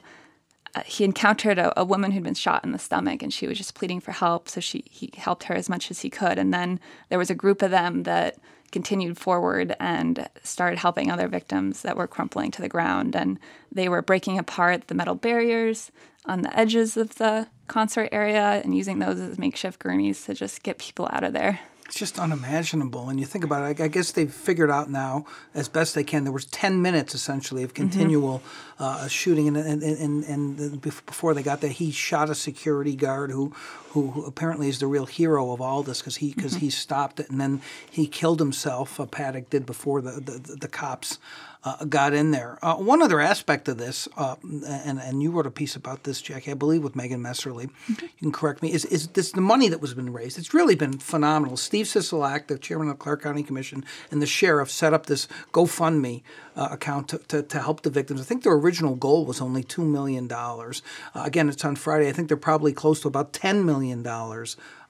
[0.75, 3.57] uh, he encountered a, a woman who'd been shot in the stomach and she was
[3.57, 6.53] just pleading for help so she he helped her as much as he could and
[6.53, 8.37] then there was a group of them that
[8.69, 13.15] continued forward and started helping other victims that were crumpling to the ground.
[13.15, 13.39] And
[13.71, 15.91] they were breaking apart the metal barriers
[16.25, 20.63] on the edges of the concert area and using those as makeshift gurneys to just
[20.63, 23.09] get people out of there It's just unimaginable.
[23.09, 25.25] And you think about it, I, I guess they've figured out now,
[25.55, 28.43] as best they can, there was 10 minutes essentially of continual
[28.77, 29.47] uh, shooting.
[29.47, 33.55] And, and, and, and, before they got there, he shot a security guard who,
[33.89, 37.19] who, who apparently is the real hero of all this because he, because he stopped
[37.19, 37.31] it.
[37.31, 41.17] And then he killed himself, uh, Paddock did before the, the, the cops
[41.63, 42.57] uh, got in there.
[42.61, 46.21] Uh, one other aspect of this, uh, and, and you wrote a piece about this,
[46.21, 47.69] Jackie, I believe with Megan Messerly.
[47.87, 48.71] You can correct me.
[48.71, 50.37] Is, is this the money that was been raised?
[50.37, 51.57] It's really been phenomenal.
[51.57, 55.27] Steve Sisolak, the chairman of the Clark County Commission, and the sheriff set up this
[55.51, 56.23] GoFundMe
[56.59, 58.19] uh, account to, to, to help the victims.
[58.19, 60.29] I think their original goal was only $2 million.
[60.29, 60.73] Uh,
[61.15, 62.09] again, it's on Friday.
[62.09, 64.05] I think they're probably close to about $10 million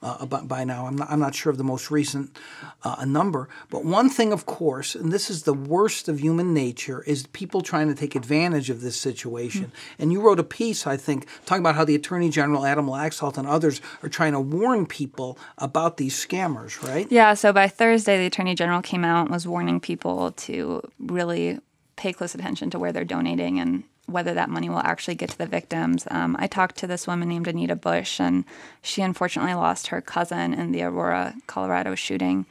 [0.02, 0.88] uh, by now.
[0.88, 2.36] I'm not, I'm not sure of the most recent
[2.84, 3.50] uh, number.
[3.70, 7.62] But one thing, of course, and this is the worst of human nature, is people
[7.62, 9.72] trying to take advantage of this situation.
[10.00, 13.38] And you wrote a piece, I think, talking about how the Attorney General, Adam Laxalt,
[13.38, 17.08] and others are trying to warn people about these scammers, right?
[17.12, 21.59] Yeah, so by Thursday, the Attorney General came out and was warning people to really
[22.00, 25.38] pay close attention to where they're donating and whether that money will actually get to
[25.38, 26.08] the victims.
[26.10, 28.46] Um, I talked to this woman named Anita Busch, and
[28.82, 32.46] she unfortunately lost her cousin in the Aurora, Colorado shooting.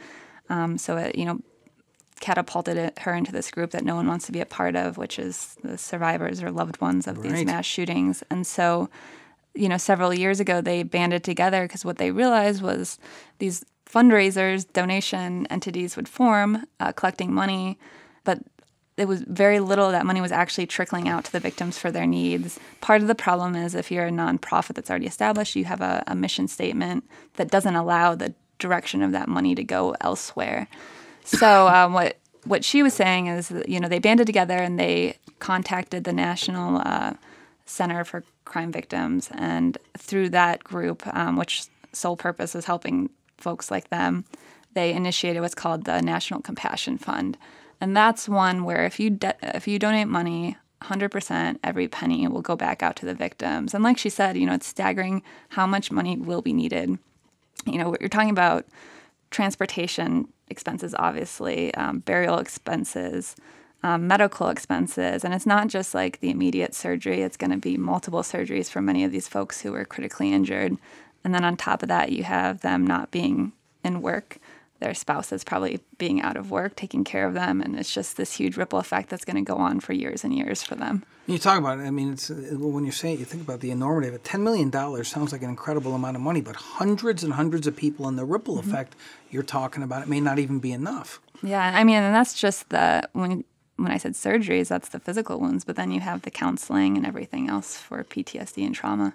[0.51, 1.41] Um, so it, you know,
[2.21, 5.19] catapulted her into this group that no one wants to be a part of, which
[5.19, 8.23] is the survivors or loved ones of these mass shootings.
[8.31, 8.91] And so,
[9.55, 12.99] you know, several years ago, they banded together because what they realized was
[13.39, 17.79] these fundraisers, donation entities would form, uh, collecting money,
[18.25, 18.39] but
[18.99, 21.91] it was very little of that money was actually trickling out to the victims for
[21.91, 22.59] their needs.
[22.81, 26.03] Part of the problem is if you're a nonprofit that's already established, you have a,
[26.07, 30.67] a mission statement that doesn't allow the direction of that money to go elsewhere.
[31.25, 34.79] So um, what what she was saying is that you know they banded together and
[34.79, 37.15] they contacted the National uh,
[37.67, 43.71] Center for Crime Victims, and through that group, um, which sole purpose is helping folks
[43.71, 44.25] like them,
[44.75, 47.37] they initiated what's called the National Compassion Fund
[47.81, 52.43] and that's one where if you de- if you donate money, 100% every penny will
[52.43, 53.75] go back out to the victims.
[53.75, 56.99] And like she said, you know, it's staggering how much money will be needed.
[57.67, 58.67] You know, what you're talking about
[59.31, 63.37] transportation expenses, obviously, um, burial expenses,
[63.83, 65.25] um, medical expenses.
[65.25, 68.81] And it's not just like the immediate surgery, it's going to be multiple surgeries for
[68.81, 70.77] many of these folks who were critically injured.
[71.25, 73.53] And then on top of that, you have them not being
[73.85, 74.39] in work
[74.81, 78.35] their spouses probably being out of work, taking care of them, and it's just this
[78.35, 81.05] huge ripple effect that's going to go on for years and years for them.
[81.27, 81.83] You talk about it.
[81.83, 84.25] I mean, it's when you say it, you think about the enormity of it.
[84.25, 87.77] Ten million dollars sounds like an incredible amount of money, but hundreds and hundreds of
[87.77, 88.71] people and the ripple mm-hmm.
[88.71, 88.97] effect
[89.31, 91.21] you're talking about it may not even be enough.
[91.43, 93.45] Yeah, I mean, and that's just the when
[93.77, 97.07] when I said surgeries, that's the physical wounds, but then you have the counseling and
[97.07, 99.15] everything else for PTSD and trauma.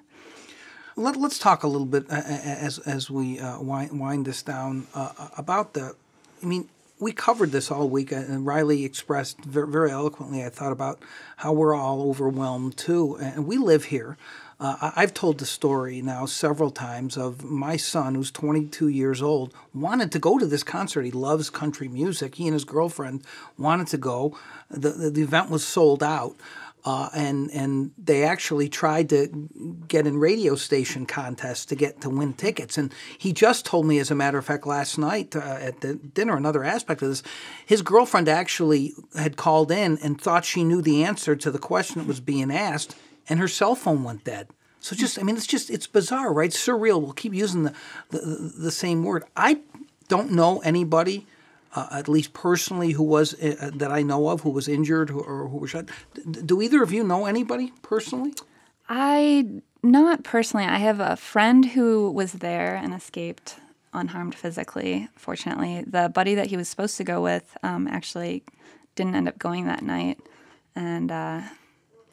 [0.95, 4.43] Let, us talk a little bit uh, uh, as as we uh, wind, wind this
[4.43, 5.95] down uh, uh, about the.
[6.41, 10.43] I mean, we covered this all week, and Riley expressed very, very, eloquently.
[10.43, 11.01] I thought about
[11.38, 14.17] how we're all overwhelmed too, and we live here.
[14.60, 19.53] Uh, I've told the story now several times of my son, who's 22 years old,
[19.73, 21.01] wanted to go to this concert.
[21.01, 22.36] He loves country music.
[22.36, 23.23] He and his girlfriend
[23.58, 24.38] wanted to go.
[24.69, 26.36] The, the, the event was sold out.
[26.86, 29.30] Uh, and and they actually tried to
[29.88, 32.78] get in radio station contests to get to win tickets.
[32.78, 35.96] And he just told me, as a matter of fact, last night uh, at the
[35.96, 37.24] dinner, another aspect of this,
[37.65, 42.00] his girlfriend actually had called in and thought she knew the answer to the question
[42.00, 42.96] that was being asked,
[43.30, 44.50] and her cell phone went dead.
[44.82, 46.52] So just, I mean, it's just, it's bizarre, right?
[46.52, 47.02] Surreal.
[47.02, 47.74] We'll keep using the,
[48.10, 48.19] the,
[48.58, 49.24] the same word.
[49.38, 49.62] I
[50.10, 51.26] don't know anybody
[51.75, 55.47] uh, at least personally, who was uh, that I know of, who was injured or
[55.47, 55.86] who was shot.
[56.13, 58.33] D- do either of you know anybody personally?
[58.89, 60.65] I not personally.
[60.65, 63.57] I have a friend who was there and escaped
[63.93, 65.09] unharmed physically.
[65.15, 68.43] Fortunately, the buddy that he was supposed to go with um, actually
[68.95, 70.19] didn't end up going that night,
[70.75, 71.41] and uh,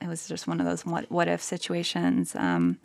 [0.00, 2.34] it was just one of those what what if situations.
[2.34, 2.78] Um,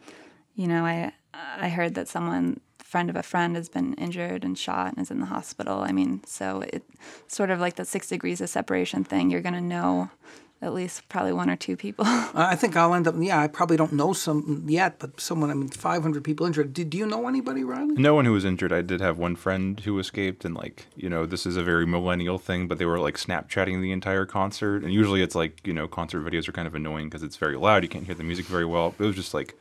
[0.56, 2.60] you know, I I heard that someone
[2.96, 5.80] friend of a friend has been injured and shot and is in the hospital.
[5.80, 6.90] I mean, so it's
[7.28, 9.30] sort of like the six degrees of separation thing.
[9.30, 10.12] You're going to know
[10.62, 12.06] at least probably one or two people.
[12.08, 13.16] I think I'll end up.
[13.18, 15.52] Yeah, I probably don't know some yet, but someone.
[15.52, 16.72] I mean, 500 people injured.
[16.72, 17.96] Did do you know anybody, Riley?
[17.96, 18.72] No one who was injured.
[18.72, 21.86] I did have one friend who escaped, and like you know, this is a very
[21.86, 25.74] millennial thing, but they were like Snapchatting the entire concert, and usually it's like you
[25.74, 27.84] know, concert videos are kind of annoying because it's very loud.
[27.84, 28.96] You can't hear the music very well.
[28.98, 29.54] It was just like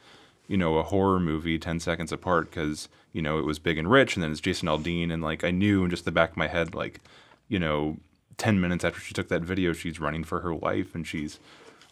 [0.47, 3.91] you know, a horror movie 10 seconds apart because, you know, it was Big and
[3.91, 5.13] Rich and then it's Jason Aldean.
[5.13, 7.01] And like, I knew in just the back of my head, like,
[7.49, 7.97] you know,
[8.37, 11.39] 10 minutes after she took that video, she's running for her life and she's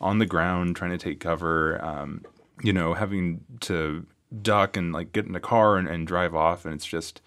[0.01, 2.25] on the ground trying to take cover, um,
[2.63, 4.05] you know, having to
[4.43, 6.65] duck and like get in a car and, and drive off.
[6.65, 7.23] And it's just,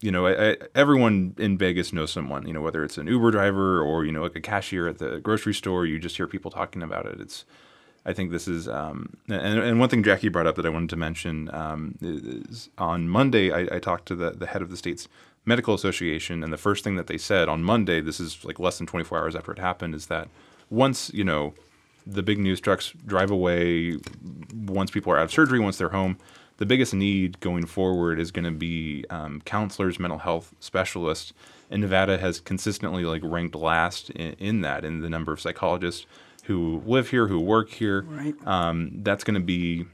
[0.00, 3.30] you know, I, I, everyone in Vegas knows someone, you know, whether it's an Uber
[3.30, 6.50] driver or, you know, like a cashier at the grocery store, you just hear people
[6.50, 7.20] talking about it.
[7.20, 7.44] It's,
[8.04, 10.90] I think this is, um, and, and, one thing Jackie brought up that I wanted
[10.90, 14.76] to mention um, is on Monday, I, I, talked to the, the head of the
[14.76, 15.06] state's
[15.44, 18.78] medical association, and the first thing that they said on Monday, this is like less
[18.78, 20.28] than 24 hours after it happened, is that
[20.68, 21.54] once, you know,
[22.04, 23.98] the big news trucks drive away,
[24.52, 26.18] once people are out of surgery, once they're home,
[26.56, 31.32] the biggest need going forward is going to be um, counselors, mental health specialists,
[31.70, 36.06] and Nevada has consistently like ranked last in, in that in the number of psychologists
[36.42, 38.02] who live here, who work here.
[38.02, 38.34] Right.
[38.46, 39.86] Um, that's going to be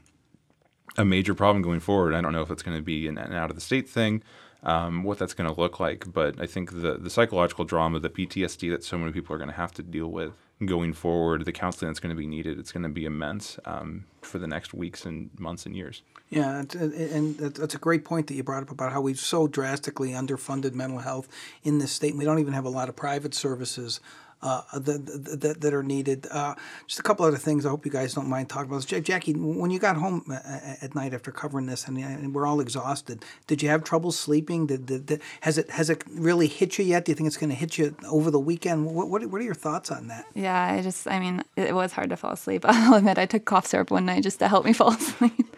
[0.97, 2.13] a major problem going forward.
[2.13, 4.23] I don't know if it's going to be an, an out of the state thing,
[4.63, 8.09] um, what that's going to look like, but I think the the psychological drama, the
[8.09, 10.33] PTSD that so many people are going to have to deal with
[10.65, 14.03] going forward, the counseling that's going to be needed, it's going to be immense um,
[14.21, 16.01] for the next weeks and months and years.
[16.29, 20.11] Yeah, and that's a great point that you brought up about how we've so drastically
[20.11, 21.29] underfunded mental health
[21.63, 22.15] in this state.
[22.15, 24.01] We don't even have a lot of private services
[24.41, 26.27] uh, that, that, that are needed.
[26.31, 26.55] Uh,
[26.87, 27.65] just a couple other things.
[27.65, 29.01] I hope you guys don't mind talking about this.
[29.01, 30.39] Jackie, when you got home uh,
[30.81, 34.67] at night after covering this, and, we're all exhausted, did you have trouble sleeping?
[34.67, 37.05] Did, did, did, has it has it really hit you yet?
[37.05, 38.85] Do you think it's going to hit you over the weekend?
[38.85, 40.25] What, what what are your thoughts on that?
[40.35, 42.63] Yeah, I just I mean it was hard to fall asleep.
[42.67, 45.55] I'll admit I took cough syrup one night just to help me fall asleep.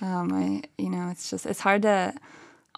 [0.00, 2.14] Um, I you know it's just it's hard to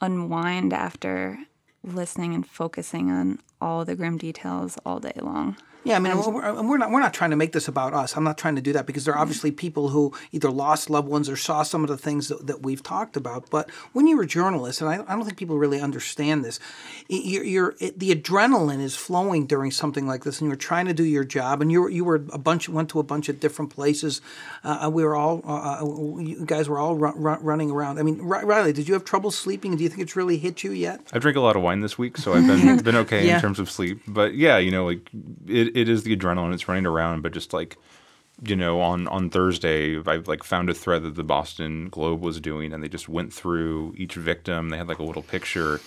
[0.00, 1.38] unwind after
[1.82, 5.56] listening and focusing on all the grim details all day long.
[5.82, 8.16] Yeah, I mean, we're, we're not we're not trying to make this about us.
[8.16, 11.08] I'm not trying to do that because there are obviously people who either lost loved
[11.08, 13.48] ones or saw some of the things that, that we've talked about.
[13.50, 16.60] But when you're a journalist, and I, I don't think people really understand this,
[17.08, 20.94] you're, you're it, the adrenaline is flowing during something like this, and you're trying to
[20.94, 23.70] do your job, and you you were a bunch went to a bunch of different
[23.70, 24.20] places.
[24.62, 27.98] Uh, we were all uh, uh you guys were all run, run, running around.
[27.98, 29.76] I mean, Riley, did you have trouble sleeping?
[29.76, 31.00] Do you think it's really hit you yet?
[31.12, 33.36] I've drank a lot of wine this week, so I've been been okay yeah.
[33.36, 34.02] in terms of sleep.
[34.06, 35.08] But yeah, you know, like
[35.46, 36.54] it it is the adrenaline.
[36.54, 37.76] It's running around, but just like
[38.42, 42.40] you know, on on Thursday, I like found a thread that the Boston Globe was
[42.40, 44.70] doing, and they just went through each victim.
[44.70, 45.80] They had like a little picture,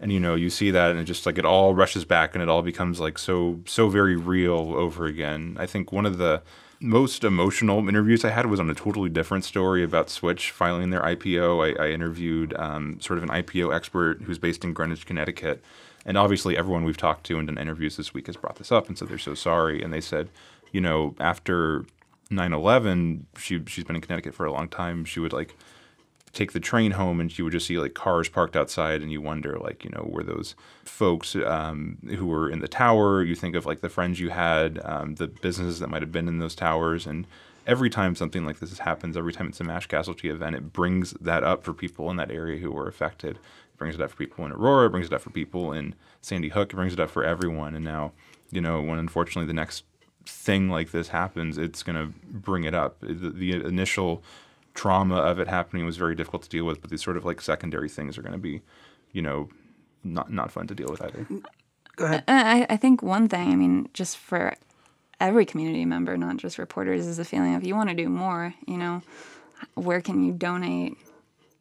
[0.00, 2.42] and you know, you see that, and it just like it all rushes back, and
[2.42, 5.56] it all becomes like so so very real over again.
[5.58, 6.42] I think one of the
[6.80, 11.02] most emotional interviews I had was on a totally different story about Switch filing their
[11.02, 11.76] IPO.
[11.76, 15.64] I, I interviewed um, sort of an IPO expert who's based in Greenwich, Connecticut
[16.08, 18.88] and obviously, everyone we've talked to and done interviews this week has brought this up
[18.88, 19.82] and said they're so sorry.
[19.82, 20.30] And they said,
[20.72, 21.84] you know, after
[22.30, 25.04] 9/11, she she's been in Connecticut for a long time.
[25.04, 25.54] She would like
[26.32, 29.20] take the train home and she would just see like cars parked outside and you
[29.20, 30.54] wonder like you know were those
[30.84, 34.78] folks um, who were in the tower you think of like the friends you had
[34.84, 37.26] um, the businesses that might have been in those towers and
[37.66, 41.12] every time something like this happens every time it's a mass casualty event it brings
[41.12, 43.38] that up for people in that area who were affected
[43.78, 46.48] brings it up for people in Aurora, it brings it up for people in Sandy
[46.48, 47.74] Hook, it brings it up for everyone.
[47.74, 48.12] And now,
[48.50, 49.84] you know, when unfortunately the next
[50.26, 53.00] thing like this happens, it's going to bring it up.
[53.00, 54.22] The, the, initial
[54.74, 57.40] trauma of it happening was very difficult to deal with, but these sort of like
[57.40, 58.60] secondary things are going to be,
[59.12, 59.48] you know,
[60.04, 61.26] not not fun to deal with either.
[61.96, 62.24] Go ahead.
[62.28, 64.54] Uh, I, I think one thing, I mean, just for
[65.20, 68.54] every community member, not just reporters, is the feeling of you want to do more.
[68.66, 69.02] You know,
[69.74, 70.96] where can you donate?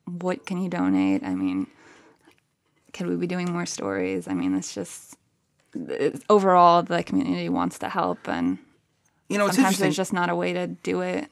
[0.05, 1.24] What can you donate?
[1.24, 1.68] I mean,
[2.98, 4.28] could we be doing more stories?
[4.28, 5.16] I mean, it's just
[5.76, 8.58] it's, overall the community wants to help, and
[9.30, 11.30] you know, sometimes there's just not a way to do it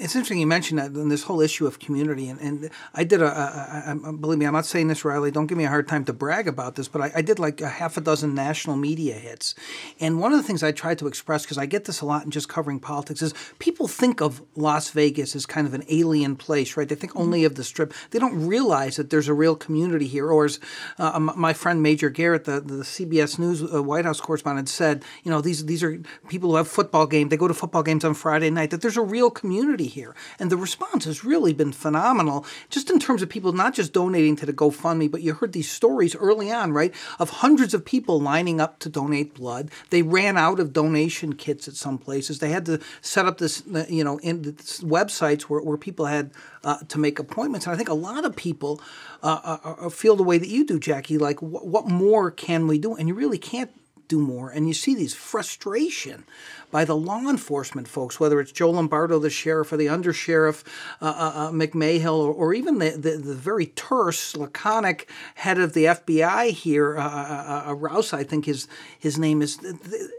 [0.00, 3.20] it's interesting you mentioned that and this whole issue of community and, and I did
[3.20, 5.68] a, a, a, a believe me I'm not saying this Riley don't give me a
[5.68, 8.34] hard time to brag about this but I, I, did like a half a dozen
[8.34, 9.54] national media hits.
[10.00, 12.24] And one of the things I tried to express because I get this a lot
[12.24, 16.36] in just covering politics is people think of Las Vegas as kind of an alien
[16.36, 16.88] place right?
[16.88, 17.22] They think mm-hmm.
[17.22, 17.92] only of the strip.
[18.10, 20.60] They don't realize that there's a real community here or as
[20.98, 25.30] uh, my friend Major Garrett the, the CBS News uh, White House correspondent said you
[25.30, 28.14] know these these are people who have football games they go to football games on
[28.14, 30.14] Friday night that there's a real community here.
[30.38, 34.36] And the response has really been phenomenal, just in terms of people not just donating
[34.36, 38.20] to the GoFundMe, but you heard these stories early on, right, of hundreds of people
[38.20, 39.70] lining up to donate blood.
[39.90, 42.38] They ran out of donation kits at some places.
[42.38, 44.42] They had to set up this, you know, in
[44.82, 46.30] websites where, where people had
[46.64, 47.66] uh, to make appointments.
[47.66, 48.80] And I think a lot of people
[49.22, 51.18] uh feel the way that you do, Jackie.
[51.18, 52.94] Like, wh- what more can we do?
[52.94, 53.70] And you really can't
[54.08, 54.50] do more.
[54.50, 56.24] And you see these frustration
[56.70, 60.64] by the law enforcement folks, whether it's Joe Lombardo, the sheriff, or the undersheriff,
[61.00, 65.72] uh, uh, uh McMahill, or, or even the, the, the, very terse, laconic head of
[65.74, 68.66] the FBI here, uh, uh, uh, Rouse, I think his,
[68.98, 69.58] his name is.
[69.58, 70.10] The,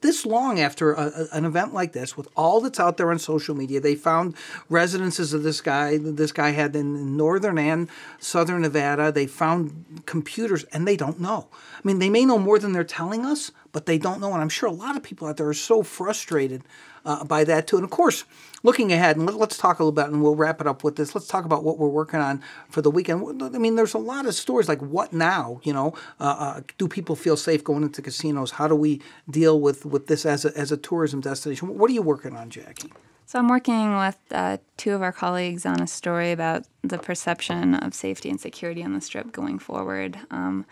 [0.00, 3.54] this long after a, an event like this, with all that's out there on social
[3.54, 4.34] media, they found
[4.68, 5.98] residences of this guy.
[5.98, 7.88] This guy had in northern and
[8.18, 9.10] southern Nevada.
[9.12, 11.48] They found computers, and they don't know.
[11.52, 14.32] I mean, they may know more than they're telling us, but they don't know.
[14.32, 16.62] And I'm sure a lot of people out there are so frustrated
[17.06, 17.76] uh, by that too.
[17.76, 18.24] And of course,
[18.62, 20.96] looking ahead, and let, us talk a little bit, and we'll wrap it up with
[20.96, 21.14] this.
[21.14, 23.42] Let's talk about what we're working on for the weekend.
[23.42, 25.60] I mean, there's a lot of stories like what now?
[25.62, 28.52] You know, uh, uh, do people feel safe going into casinos?
[28.52, 29.00] How do we
[29.30, 31.78] deal with with this as a, as a tourism destination?
[31.78, 32.92] What are you working on, Jackie?
[33.24, 37.74] So I'm working with uh, two of our colleagues on a story about the perception
[37.74, 40.16] of safety and security on the strip going forward.
[40.30, 40.64] Um,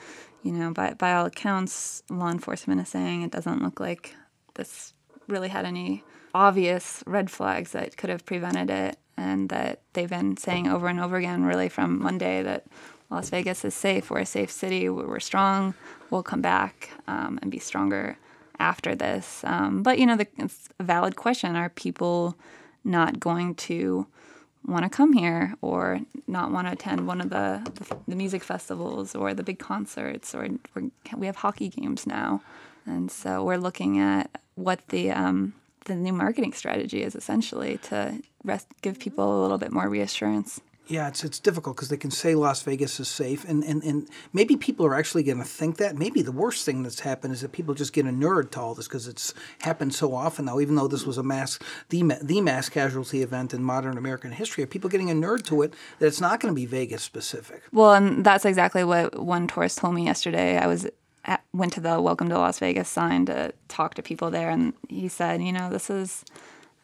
[0.43, 4.15] you know, by by all accounts, law enforcement is saying it doesn't look like
[4.55, 4.95] this
[5.27, 6.05] really had any
[6.35, 11.01] obvious red flags that could have prevented it, and that they've been saying over and
[11.01, 12.65] over again, really from Monday, that
[13.11, 14.11] Las Vegas is safe.
[14.11, 14.89] We're a safe city.
[14.89, 15.75] We're strong.
[16.11, 18.19] We'll come back um, and be stronger
[18.59, 19.43] after this.
[19.45, 22.37] Um, but you know, the, it's a valid question: Are people
[22.83, 24.07] not going to
[24.67, 28.43] want to come here or not want to attend one of the, the, the music
[28.43, 30.49] festivals or the big concerts or
[31.17, 32.41] we have hockey games now
[32.87, 35.53] and so we're looking at what the um,
[35.85, 40.61] the new marketing strategy is essentially to rest, give people a little bit more reassurance.
[40.87, 44.07] Yeah, it's it's difficult because they can say Las Vegas is safe, and, and, and
[44.35, 45.97] maybe people are actually going to think that.
[45.97, 48.87] Maybe the worst thing that's happened is that people just get inured to all this
[48.87, 50.61] because it's happened so often now.
[50.61, 51.59] Even though this was a mass
[51.89, 55.73] the the mass casualty event in modern American history, are people getting inured to it
[56.01, 57.63] that it's not going to be Vegas specific?
[57.73, 60.59] Well, and that's exactly what one tourist told me yesterday.
[60.59, 60.87] I was
[61.53, 65.09] went to the Welcome to Las Vegas sign to talk to people there, and he
[65.09, 66.25] said, you know, this is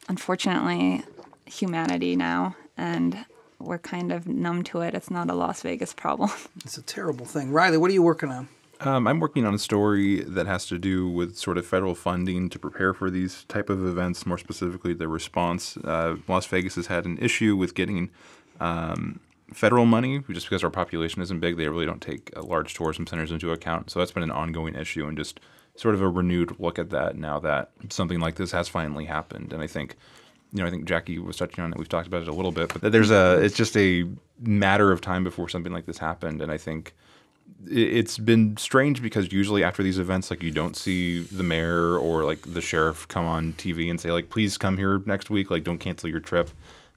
[0.08, 1.02] unfortunately
[1.46, 3.24] humanity now, and
[3.58, 4.94] we're kind of numb to it.
[4.94, 6.30] It's not a Las Vegas problem.
[6.64, 7.52] It's a terrible thing.
[7.52, 8.48] Riley, what are you working on?
[8.80, 12.48] Um, I'm working on a story that has to do with sort of federal funding
[12.48, 14.24] to prepare for these type of events.
[14.24, 15.76] More specifically, the response.
[15.76, 18.08] Uh, Las Vegas has had an issue with getting
[18.58, 19.20] um,
[19.52, 21.56] federal money just because our population isn't big.
[21.56, 23.90] They really don't take uh, large tourism centers into account.
[23.90, 25.40] So that's been an ongoing issue, and just
[25.76, 29.52] sort of a renewed look at that now that something like this has finally happened.
[29.52, 29.96] And I think
[30.52, 31.78] you know, I think Jackie was touching on it.
[31.78, 34.04] We've talked about it a little bit, but there's a, it's just a
[34.40, 36.42] matter of time before something like this happened.
[36.42, 36.94] And I think
[37.68, 42.24] it's been strange because usually after these events, like you don't see the mayor or
[42.24, 45.50] like the sheriff come on TV and say like, please come here next week.
[45.50, 46.50] Like, don't cancel your trip.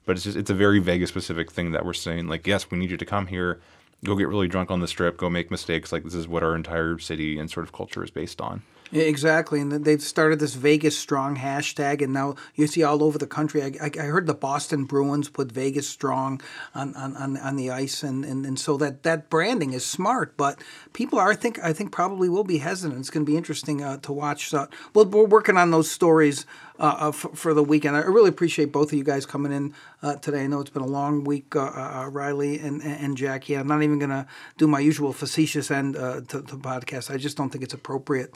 [0.05, 2.77] But it's just, it's a very Vegas specific thing that we're saying like, yes, we
[2.77, 3.59] need you to come here,
[4.03, 5.91] go get really drunk on the strip, go make mistakes.
[5.91, 8.63] Like this is what our entire city and sort of culture is based on.
[8.93, 13.25] Exactly, and they've started this Vegas Strong hashtag, and now you see all over the
[13.25, 13.63] country.
[13.63, 16.41] I, I heard the Boston Bruins put Vegas Strong
[16.75, 20.37] on, on, on, the ice, and, and, and so that, that branding is smart.
[20.37, 20.59] But
[20.93, 22.99] people are, I think, I think probably will be hesitant.
[22.99, 24.49] It's going to be interesting uh, to watch.
[24.49, 26.45] So, well, we're working on those stories
[26.79, 27.95] uh, uh for, for, the weekend.
[27.95, 30.43] I really appreciate both of you guys coming in uh, today.
[30.43, 33.55] I know it's been a long week, uh, uh, Riley and, and Jackie.
[33.55, 34.25] I'm not even going to
[34.57, 37.13] do my usual facetious end to the podcast.
[37.13, 38.35] I just don't think it's appropriate.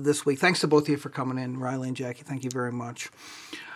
[0.00, 0.38] This week.
[0.38, 2.22] Thanks to both of you for coming in, Riley and Jackie.
[2.24, 3.10] Thank you very much.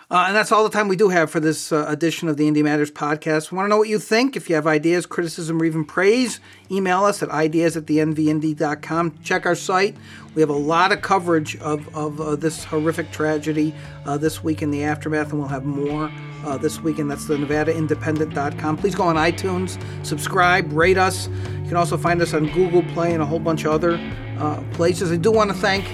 [0.09, 2.47] Uh, and that's all the time we do have for this uh, edition of the
[2.47, 3.51] Indy Matters podcast.
[3.51, 4.35] We want to know what you think.
[4.35, 6.39] If you have ideas, criticism, or even praise,
[6.69, 9.17] email us at ideas at thenvindy.com.
[9.23, 9.95] Check our site.
[10.35, 13.73] We have a lot of coverage of, of uh, this horrific tragedy
[14.05, 16.11] uh, this week in the aftermath, and we'll have more
[16.45, 17.09] uh, this weekend.
[17.09, 18.77] That's the NevadaIndependent.com.
[18.77, 21.29] Please go on iTunes, subscribe, rate us.
[21.29, 23.99] You can also find us on Google Play and a whole bunch of other
[24.37, 25.11] uh, places.
[25.11, 25.85] I do want to thank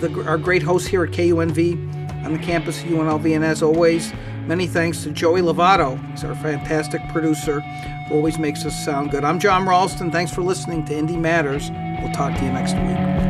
[0.00, 4.12] the, our great hosts here at KUNV on the campus of UNLV, and as always,
[4.46, 5.98] many thanks to Joey Lovato.
[6.10, 9.24] He's our fantastic producer who always makes us sound good.
[9.24, 10.10] I'm Jon Ralston.
[10.10, 11.70] Thanks for listening to Indy Matters.
[12.02, 13.29] We'll talk to you next week.